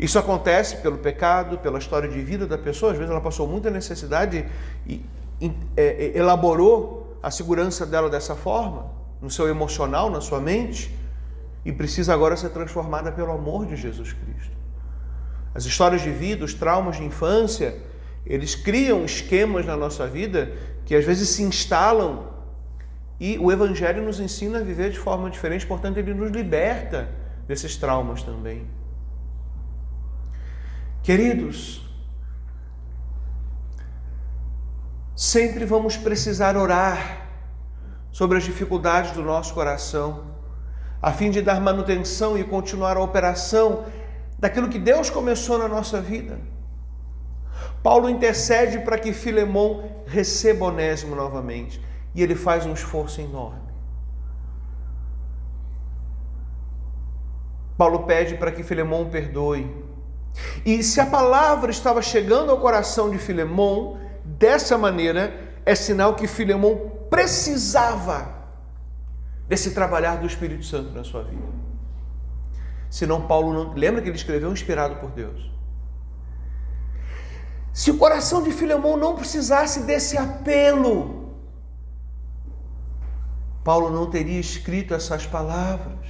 [0.00, 2.90] Isso acontece pelo pecado, pela história de vida da pessoa.
[2.90, 4.44] Às vezes ela passou muita necessidade
[4.84, 5.06] e
[5.76, 10.92] é, elaborou a segurança dela dessa forma no seu emocional, na sua mente,
[11.64, 14.51] e precisa agora ser transformada pelo amor de Jesus Cristo.
[15.54, 17.76] As histórias de vida, os traumas de infância,
[18.24, 20.52] eles criam esquemas na nossa vida
[20.84, 22.32] que às vezes se instalam
[23.20, 27.08] e o Evangelho nos ensina a viver de forma diferente, portanto, ele nos liberta
[27.46, 28.66] desses traumas também.
[31.02, 31.88] Queridos,
[35.14, 37.28] sempre vamos precisar orar
[38.10, 40.32] sobre as dificuldades do nosso coração,
[41.00, 43.84] a fim de dar manutenção e continuar a operação
[44.42, 46.36] daquilo que Deus começou na nossa vida.
[47.80, 51.80] Paulo intercede para que Filemão receba Onésimo novamente
[52.12, 53.70] e ele faz um esforço enorme.
[57.78, 59.64] Paulo pede para que Filemão perdoe.
[60.66, 65.32] E se a palavra estava chegando ao coração de Filemão dessa maneira,
[65.64, 68.42] é sinal que Filemão precisava
[69.48, 71.61] desse trabalhar do Espírito Santo na sua vida.
[72.92, 73.72] Senão Paulo não.
[73.72, 75.50] Lembra que ele escreveu inspirado por Deus?
[77.72, 81.32] Se o coração de Filemão não precisasse desse apelo,
[83.64, 86.06] Paulo não teria escrito essas palavras.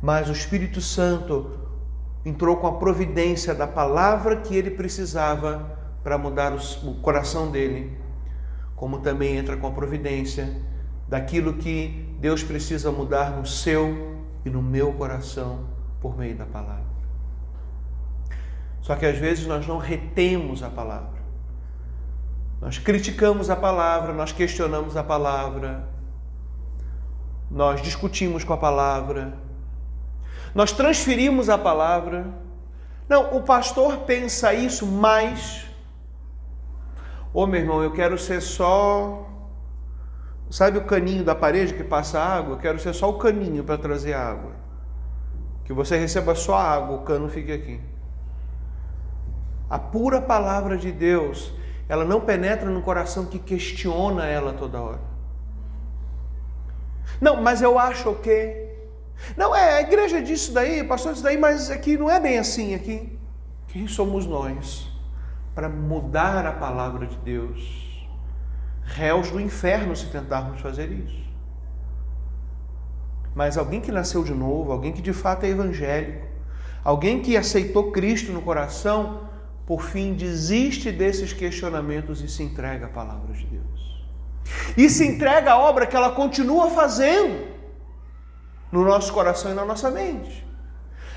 [0.00, 1.58] Mas o Espírito Santo
[2.24, 7.98] entrou com a providência da palavra que ele precisava para mudar o coração dele
[8.78, 10.56] como também entra com a providência
[11.08, 15.66] daquilo que Deus precisa mudar no seu e no meu coração
[16.00, 16.98] por meio da palavra.
[18.80, 21.18] Só que às vezes nós não retemos a palavra.
[22.60, 25.88] Nós criticamos a palavra, nós questionamos a palavra,
[27.50, 29.34] nós discutimos com a palavra,
[30.54, 32.26] nós transferimos a palavra.
[33.08, 35.68] Não, o pastor pensa isso, mas
[37.32, 39.26] Ô meu irmão, eu quero ser só.
[40.50, 42.54] Sabe o caninho da parede que passa água?
[42.54, 44.52] Eu quero ser só o caninho para trazer água.
[45.64, 47.80] Que você receba só água, o cano fique aqui.
[49.68, 51.52] A pura palavra de Deus,
[51.88, 55.00] ela não penetra no coração que questiona ela toda hora.
[57.20, 58.76] Não, mas eu acho o quê?
[59.36, 62.74] Não, é, a igreja disso daí, pastor disso daí, mas aqui não é bem assim
[62.74, 63.18] aqui.
[63.66, 64.88] Quem somos nós?
[65.58, 67.87] para mudar a palavra de Deus.
[68.88, 71.28] Réus do inferno se tentarmos fazer isso.
[73.34, 76.26] Mas alguém que nasceu de novo, alguém que de fato é evangélico,
[76.82, 79.28] alguém que aceitou Cristo no coração,
[79.66, 84.06] por fim, desiste desses questionamentos e se entrega à palavra de Deus.
[84.76, 87.46] E se entrega à obra que ela continua fazendo
[88.72, 90.46] no nosso coração e na nossa mente.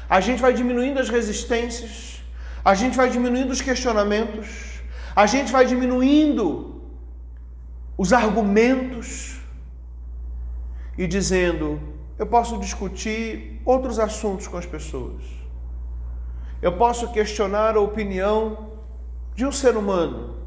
[0.09, 2.21] A gente vai diminuindo as resistências,
[2.63, 4.81] a gente vai diminuindo os questionamentos,
[5.15, 6.70] a gente vai diminuindo
[8.01, 9.39] os argumentos
[10.97, 11.79] e dizendo:
[12.17, 15.21] eu posso discutir outros assuntos com as pessoas.
[16.63, 18.71] Eu posso questionar a opinião
[19.35, 20.37] de um ser humano,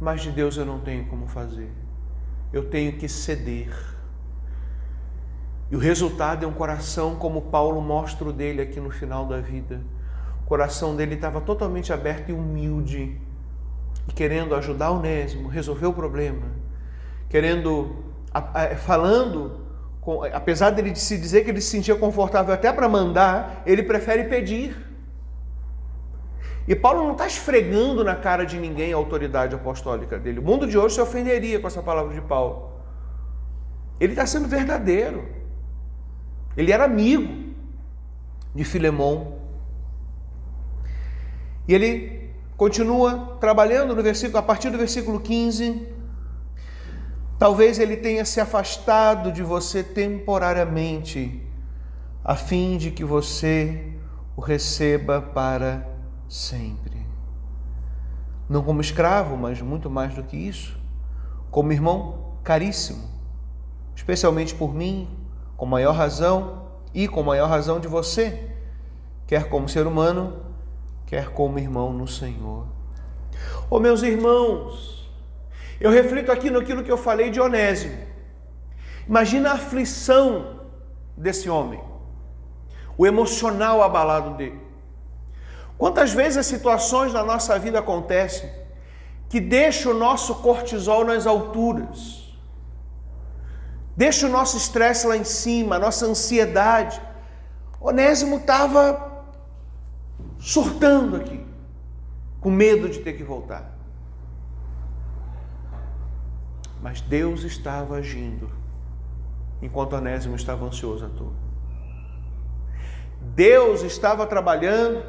[0.00, 1.70] mas de Deus eu não tenho como fazer.
[2.54, 3.68] Eu tenho que ceder.
[5.70, 9.42] E o resultado é um coração como Paulo mostra o dele aqui no final da
[9.42, 9.82] vida.
[10.42, 13.20] O coração dele estava totalmente aberto e humilde,
[14.08, 16.46] e querendo ajudar o Onésimo, resolver o problema,
[17.28, 18.04] querendo,
[18.78, 19.64] falando
[20.32, 24.76] apesar dele se dizer que ele se sentia confortável até para mandar, ele prefere pedir.
[26.68, 30.38] E Paulo não está esfregando na cara de ninguém a autoridade apostólica dele.
[30.38, 32.72] O mundo de hoje se ofenderia com essa palavra de Paulo.
[33.98, 35.26] Ele está sendo verdadeiro.
[36.56, 37.54] Ele era amigo
[38.54, 39.38] de Filemão.
[41.68, 42.13] E ele
[42.56, 45.94] continua trabalhando no versículo, a partir do versículo 15,
[47.38, 51.42] Talvez ele tenha se afastado de você temporariamente,
[52.24, 53.92] a fim de que você
[54.36, 55.86] o receba para
[56.28, 57.04] sempre.
[58.48, 60.78] Não como escravo, mas muito mais do que isso,
[61.50, 63.10] como irmão caríssimo,
[63.96, 65.08] especialmente por mim,
[65.56, 68.48] com maior razão e com maior razão de você,
[69.26, 70.43] quer como ser humano,
[71.06, 72.66] quer como irmão no Senhor.
[73.70, 75.10] Oh, meus irmãos,
[75.80, 77.98] eu reflito aqui naquilo que eu falei de Onésimo.
[79.06, 80.60] Imagina a aflição
[81.16, 81.82] desse homem,
[82.96, 84.60] o emocional abalado dele.
[85.76, 88.50] Quantas vezes as situações na nossa vida acontecem
[89.28, 92.32] que deixam o nosso cortisol nas alturas,
[93.96, 97.00] deixa o nosso estresse lá em cima, a nossa ansiedade.
[97.80, 99.13] Onésimo estava
[100.44, 101.42] surtando aqui,
[102.38, 103.72] com medo de ter que voltar.
[106.82, 108.50] Mas Deus estava agindo
[109.62, 111.32] enquanto Anésimo estava ansioso à toa.
[113.22, 115.02] Deus estava trabalhando,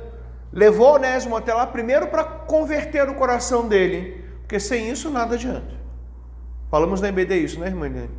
[0.53, 5.75] levou Onésimo até lá primeiro para converter o coração dele, porque sem isso nada adianta.
[6.71, 8.09] Falamos na EBD isso, né, irmã Eliane?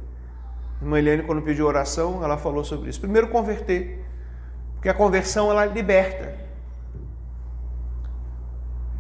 [0.83, 3.01] Irmã Eliane, quando pediu oração, ela falou sobre isso.
[3.01, 4.05] Primeiro converter,
[4.75, 6.46] porque a conversão ela liberta.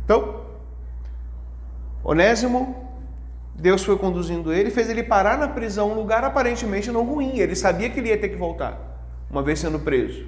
[0.06, 0.46] Então,
[2.04, 2.86] Onésimo
[3.52, 7.38] Deus foi conduzindo ele, fez ele parar na prisão, um lugar aparentemente não ruim.
[7.38, 8.78] Ele sabia que ele ia ter que voltar,
[9.28, 10.24] uma vez sendo preso.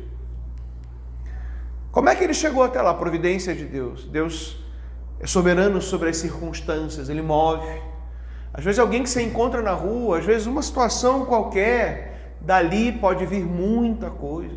[1.93, 2.93] Como é que ele chegou até lá?
[2.93, 4.05] Providência de Deus.
[4.07, 4.59] Deus
[5.21, 7.81] é soberano sobre as circunstâncias, ele move.
[8.53, 13.25] Às vezes alguém que você encontra na rua, às vezes uma situação qualquer, dali pode
[13.25, 14.57] vir muita coisa.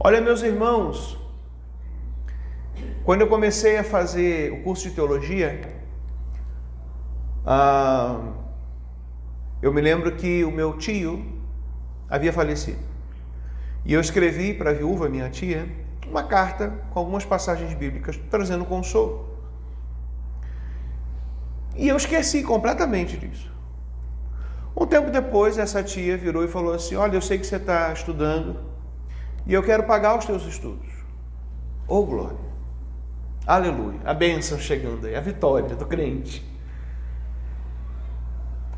[0.00, 1.19] Olha, meus irmãos,
[3.04, 5.60] quando eu comecei a fazer o curso de teologia,
[7.44, 8.20] ah,
[9.62, 11.24] eu me lembro que o meu tio
[12.08, 12.78] havia falecido.
[13.84, 15.68] E eu escrevi para a viúva, minha tia,
[16.06, 19.28] uma carta com algumas passagens bíblicas trazendo consolo.
[21.76, 23.50] E eu esqueci completamente disso.
[24.76, 27.92] Um tempo depois, essa tia virou e falou assim: Olha, eu sei que você está
[27.92, 28.60] estudando
[29.46, 30.88] e eu quero pagar os teus estudos.
[31.88, 32.49] Oh, glória!
[33.46, 34.00] Aleluia!
[34.04, 36.48] A bênção chegando aí, a vitória do crente.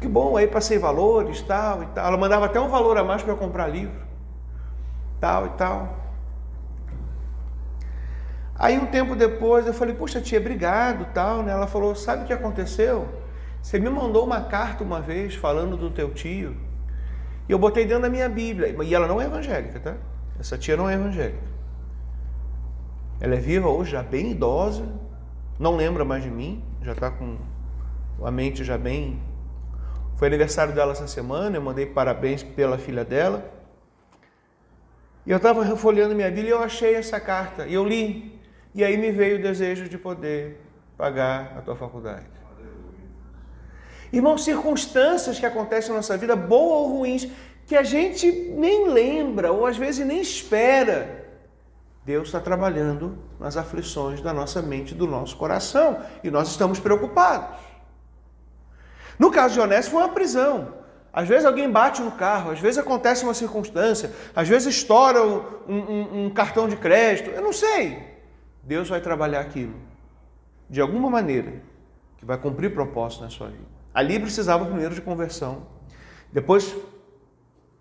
[0.01, 2.07] Que bom, aí passei valores, tal e tal.
[2.07, 4.01] Ela mandava até um valor a mais para comprar livro,
[5.21, 5.97] tal e tal.
[8.57, 11.53] Aí um tempo depois eu falei, poxa tia, obrigado, tal, né?
[11.53, 13.09] Ela falou, sabe o que aconteceu?
[13.61, 16.57] Você me mandou uma carta uma vez falando do teu tio
[17.49, 18.75] e eu botei dentro da minha Bíblia.
[18.83, 19.95] E ela não é evangélica, tá?
[20.39, 21.52] Essa tia não é evangélica.
[23.23, 24.85] Ela é viva hoje, já bem idosa,
[25.59, 27.39] não lembra mais de mim, já está com
[28.23, 29.21] a mente já bem
[30.23, 33.45] foi aniversário dela essa semana, eu mandei parabéns pela filha dela.
[35.27, 37.67] E eu estava refolhando minha Bíblia e eu achei essa carta.
[37.67, 38.41] E eu li.
[38.73, 40.61] E aí me veio o desejo de poder
[40.97, 42.27] pagar a tua faculdade.
[44.13, 47.27] Irmãos, circunstâncias que acontecem na nossa vida, boas ou ruins,
[47.67, 51.22] que a gente nem lembra ou às vezes nem espera.
[52.05, 57.59] Deus está trabalhando nas aflições da nossa mente, do nosso coração, e nós estamos preocupados.
[59.19, 60.75] No caso de Onésimo, foi uma prisão.
[61.13, 65.45] Às vezes alguém bate no carro, às vezes acontece uma circunstância, às vezes estoura um,
[65.69, 68.03] um, um cartão de crédito, eu não sei.
[68.63, 69.75] Deus vai trabalhar aquilo
[70.71, 71.63] de alguma maneira
[72.17, 73.67] que vai cumprir propósito na sua vida.
[73.93, 75.67] Ali precisava primeiro de conversão.
[76.33, 76.75] Depois,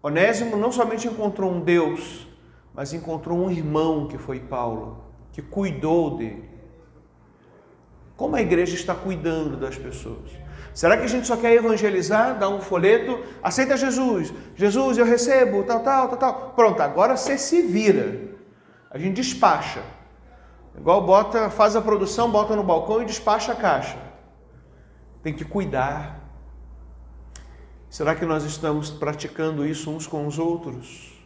[0.03, 2.28] Onésimo não somente encontrou um Deus,
[2.74, 6.49] mas encontrou um irmão que foi Paulo, que cuidou dele.
[8.15, 10.32] Como a igreja está cuidando das pessoas?
[10.74, 15.63] Será que a gente só quer evangelizar, dar um folheto, aceita Jesus, Jesus eu recebo,
[15.63, 16.51] tal, tal, tal, tal.
[16.51, 18.30] Pronto, agora você se vira.
[18.89, 19.84] A gente despacha.
[20.78, 23.97] Igual bota, faz a produção, bota no balcão e despacha a caixa.
[25.22, 26.22] Tem que cuidar.
[27.89, 31.20] Será que nós estamos praticando isso uns com os outros?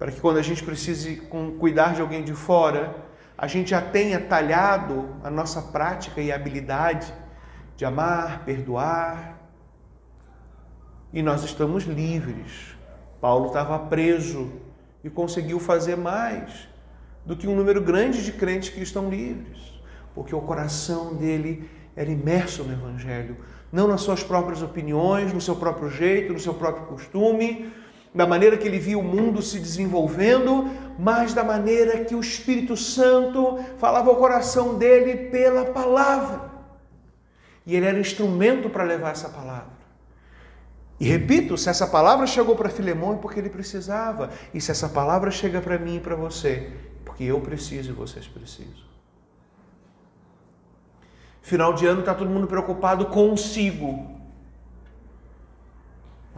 [0.00, 1.16] Para que quando a gente precise
[1.58, 3.04] cuidar de alguém de fora,
[3.36, 7.12] a gente já tenha talhado a nossa prática e habilidade
[7.76, 9.38] de amar, perdoar.
[11.12, 12.74] E nós estamos livres.
[13.20, 14.50] Paulo estava preso
[15.04, 16.66] e conseguiu fazer mais
[17.26, 19.82] do que um número grande de crentes que estão livres,
[20.14, 23.36] porque o coração dele era imerso no Evangelho,
[23.70, 27.70] não nas suas próprias opiniões, no seu próprio jeito, no seu próprio costume,
[28.14, 32.76] da maneira que ele via o mundo se desenvolvendo, mas da maneira que o Espírito
[32.76, 36.50] Santo falava ao coração dele pela palavra.
[37.64, 39.80] E ele era instrumento para levar essa palavra.
[40.98, 44.30] E repito, se essa palavra chegou para Filemão é porque ele precisava.
[44.52, 47.94] E se essa palavra chega para mim e para você, é porque eu preciso e
[47.94, 48.90] vocês precisam.
[51.40, 54.19] Final de ano está todo mundo preocupado consigo.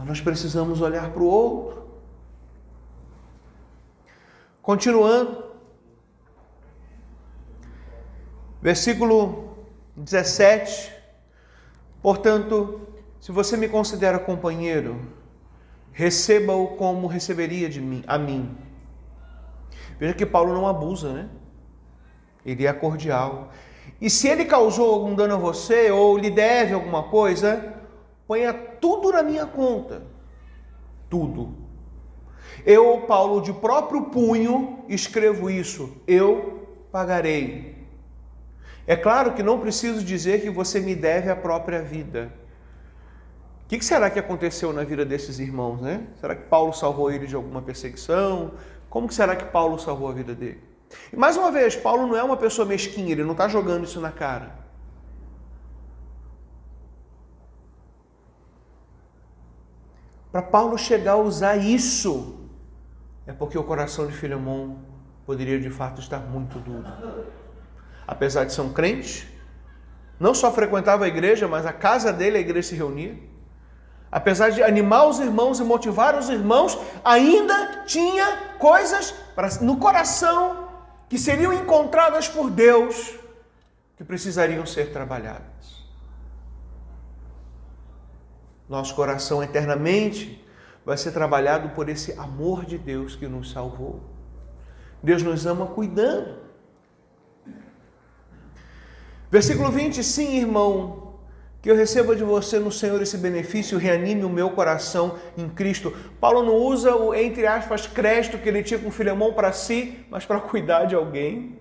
[0.03, 1.87] Mas nós precisamos olhar para o outro.
[4.61, 5.45] Continuando.
[8.61, 9.55] Versículo
[9.95, 10.91] 17
[12.01, 12.81] Portanto,
[13.17, 14.99] se você me considera companheiro,
[15.93, 18.57] receba-o como receberia de mim, a mim.
[19.97, 21.29] Veja que Paulo não abusa, né?
[22.45, 23.53] Ele é cordial.
[24.01, 27.82] E se ele causou algum dano a você ou lhe deve alguma coisa,
[28.27, 30.01] ponha tudo na minha conta.
[31.09, 31.55] Tudo.
[32.65, 35.97] Eu, Paulo, de próprio punho, escrevo isso.
[36.07, 37.73] Eu pagarei.
[38.85, 42.31] É claro que não preciso dizer que você me deve a própria vida.
[43.65, 46.05] O que será que aconteceu na vida desses irmãos, né?
[46.19, 48.51] Será que Paulo salvou eles de alguma perseguição?
[48.89, 50.61] Como será que Paulo salvou a vida dele?
[51.11, 53.99] E mais uma vez, Paulo não é uma pessoa mesquinha, ele não está jogando isso
[53.99, 54.62] na cara.
[60.33, 62.49] Para Paulo chegar a usar isso,
[63.25, 64.79] é porque o coração de Filemão
[65.25, 66.85] poderia de fato estar muito duro
[68.07, 69.31] apesar de ser um crente,
[70.19, 73.17] não só frequentava a igreja, mas a casa dele, a igreja se reunia.
[74.11, 79.13] Apesar de animar os irmãos e motivar os irmãos, ainda tinha coisas
[79.61, 80.69] no coração
[81.09, 83.15] que seriam encontradas por Deus
[83.97, 85.52] que precisariam ser trabalhadas.
[88.75, 90.43] Nosso coração eternamente
[90.83, 93.95] vai ser trabalhado por esse amor de Deus que nos salvou.
[95.01, 96.43] Deus nos ama cuidando
[99.35, 101.15] Versículo 20: Sim, irmão,
[101.59, 105.91] que eu receba de você no Senhor esse benefício, reanime o meu coração em Cristo.
[106.19, 110.23] Paulo não usa o, entre aspas, crédito que ele tinha com Filemão para si, mas
[110.23, 111.59] para cuidar de alguém.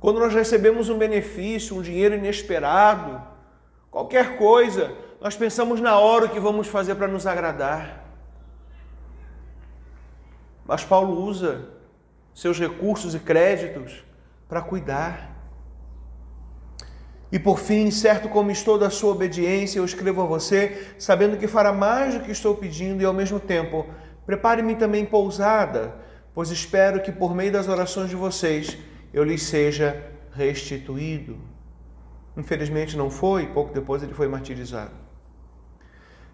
[0.00, 3.20] Quando nós recebemos um benefício, um dinheiro inesperado,
[3.90, 8.04] qualquer coisa, nós pensamos na hora o que vamos fazer para nos agradar.
[10.66, 11.68] Mas Paulo usa
[12.34, 14.04] seus recursos e créditos
[14.48, 15.30] para cuidar.
[17.30, 21.46] E por fim, certo como estou da sua obediência, eu escrevo a você, sabendo que
[21.46, 23.86] fará mais do que estou pedindo e ao mesmo tempo,
[24.26, 25.94] prepare-me também pousada,
[26.34, 28.76] pois espero que por meio das orações de vocês
[29.14, 31.38] eu lhes seja restituído.
[32.36, 35.01] Infelizmente não foi, pouco depois ele foi martirizado.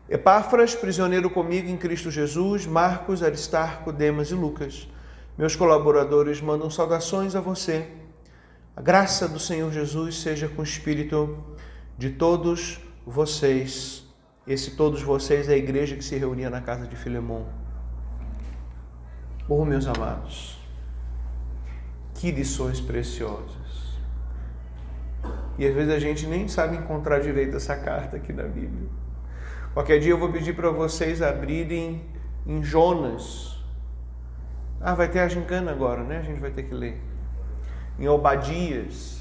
[0.08, 4.88] Epáfras, prisioneiro comigo em Cristo Jesus, Marcos, Aristarco, Demas e Lucas,
[5.36, 7.86] meus colaboradores mandam saudações a você
[8.78, 11.36] a graça do Senhor Jesus seja com o espírito
[11.98, 14.06] de todos vocês.
[14.46, 17.48] Esse todos vocês é a igreja que se reunia na casa de Filemão.
[19.48, 20.60] Oh, meus amados,
[22.14, 23.98] que lições preciosas.
[25.58, 28.88] E às vezes a gente nem sabe encontrar direito essa carta aqui na Bíblia.
[29.74, 32.04] Qualquer dia eu vou pedir para vocês abrirem
[32.46, 33.62] em Jonas.
[34.80, 36.18] Ah, vai ter a gincana agora, né?
[36.18, 37.00] A gente vai ter que ler
[37.98, 39.18] em Obadias.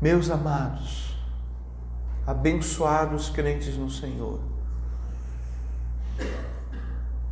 [0.00, 1.16] Meus amados,
[2.26, 4.40] abençoados crentes no Senhor,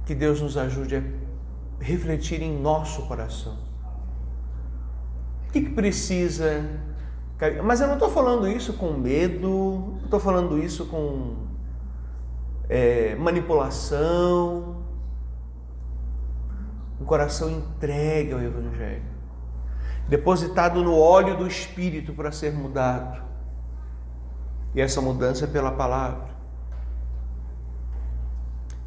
[0.07, 1.03] que Deus nos ajude a
[1.81, 3.59] refletir em nosso coração.
[5.49, 6.65] O que, que precisa?
[7.65, 11.37] Mas eu não estou falando isso com medo, estou falando isso com
[12.69, 14.85] é, manipulação,
[17.01, 19.03] um coração entregue ao Evangelho,
[20.09, 23.21] depositado no óleo do Espírito para ser mudado.
[24.73, 26.31] E essa mudança é pela palavra.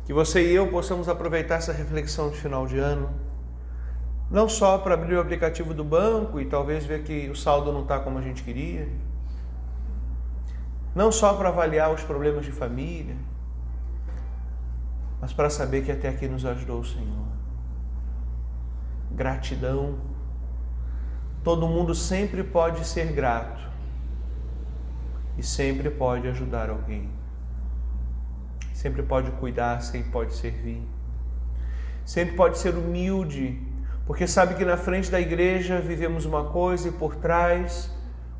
[0.05, 3.09] Que você e eu possamos aproveitar essa reflexão de final de ano,
[4.29, 7.83] não só para abrir o aplicativo do banco e talvez ver que o saldo não
[7.83, 8.87] está como a gente queria,
[10.93, 13.15] não só para avaliar os problemas de família,
[15.21, 17.25] mas para saber que até aqui nos ajudou o Senhor.
[19.11, 19.97] Gratidão.
[21.43, 23.61] Todo mundo sempre pode ser grato
[25.37, 27.09] e sempre pode ajudar alguém
[28.75, 30.85] sempre pode cuidar, sempre pode servir,
[32.05, 33.59] sempre pode ser humilde,
[34.05, 37.89] porque sabe que na frente da igreja vivemos uma coisa e por trás,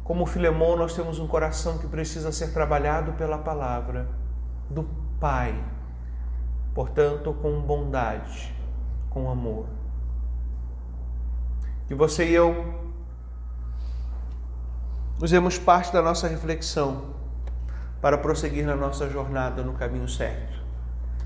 [0.03, 4.07] como Filemão, nós temos um coração que precisa ser trabalhado pela palavra
[4.70, 4.84] do
[5.20, 5.55] Pai,
[6.74, 8.53] portanto, com bondade,
[9.09, 9.66] com amor.
[11.88, 12.84] Que você e eu
[15.20, 17.16] usemos parte da nossa reflexão
[18.01, 20.59] para prosseguir na nossa jornada no caminho certo.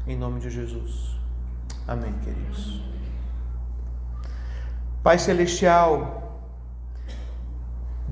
[0.08, 1.20] Em nome de Jesus.
[1.88, 2.89] Amém, queridos.
[5.10, 6.38] Pai Celestial,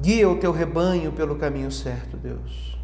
[0.01, 2.75] guia o teu rebanho pelo caminho certo, Deus.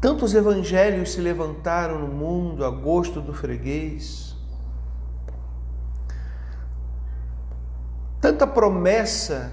[0.00, 4.34] Tantos evangelhos se levantaram no mundo a gosto do freguês.
[8.22, 9.52] Tanta promessa,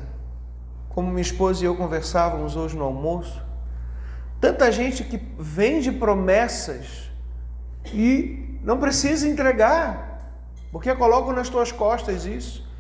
[0.88, 3.44] como minha esposa e eu conversávamos hoje no almoço,
[4.40, 7.12] Tanta gente que vende promessas
[7.88, 10.40] e não precisa entregar,
[10.72, 12.71] porque colocam nas tuas costas isso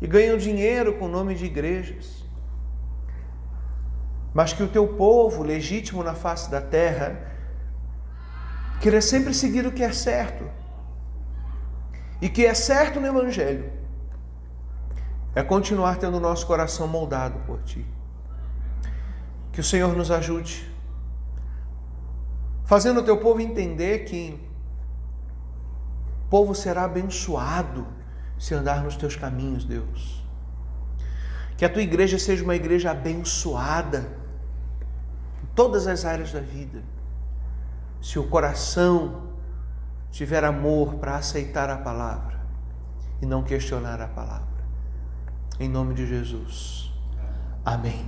[0.00, 2.24] e ganham dinheiro com o nome de igrejas.
[4.32, 7.32] Mas que o teu povo, legítimo na face da terra,
[8.80, 10.44] queira sempre seguir o que é certo.
[12.20, 13.72] E que é certo no Evangelho
[15.34, 17.86] é continuar tendo o nosso coração moldado por Ti.
[19.52, 20.68] Que o Senhor nos ajude
[22.68, 24.38] fazendo o teu povo entender que
[26.26, 27.86] o povo será abençoado
[28.38, 30.22] se andar nos teus caminhos, Deus.
[31.56, 34.08] Que a tua igreja seja uma igreja abençoada
[35.42, 36.82] em todas as áreas da vida.
[38.00, 39.28] Se o coração
[40.10, 42.38] tiver amor para aceitar a palavra
[43.20, 44.46] e não questionar a palavra.
[45.58, 46.92] Em nome de Jesus.
[47.64, 48.06] Amém.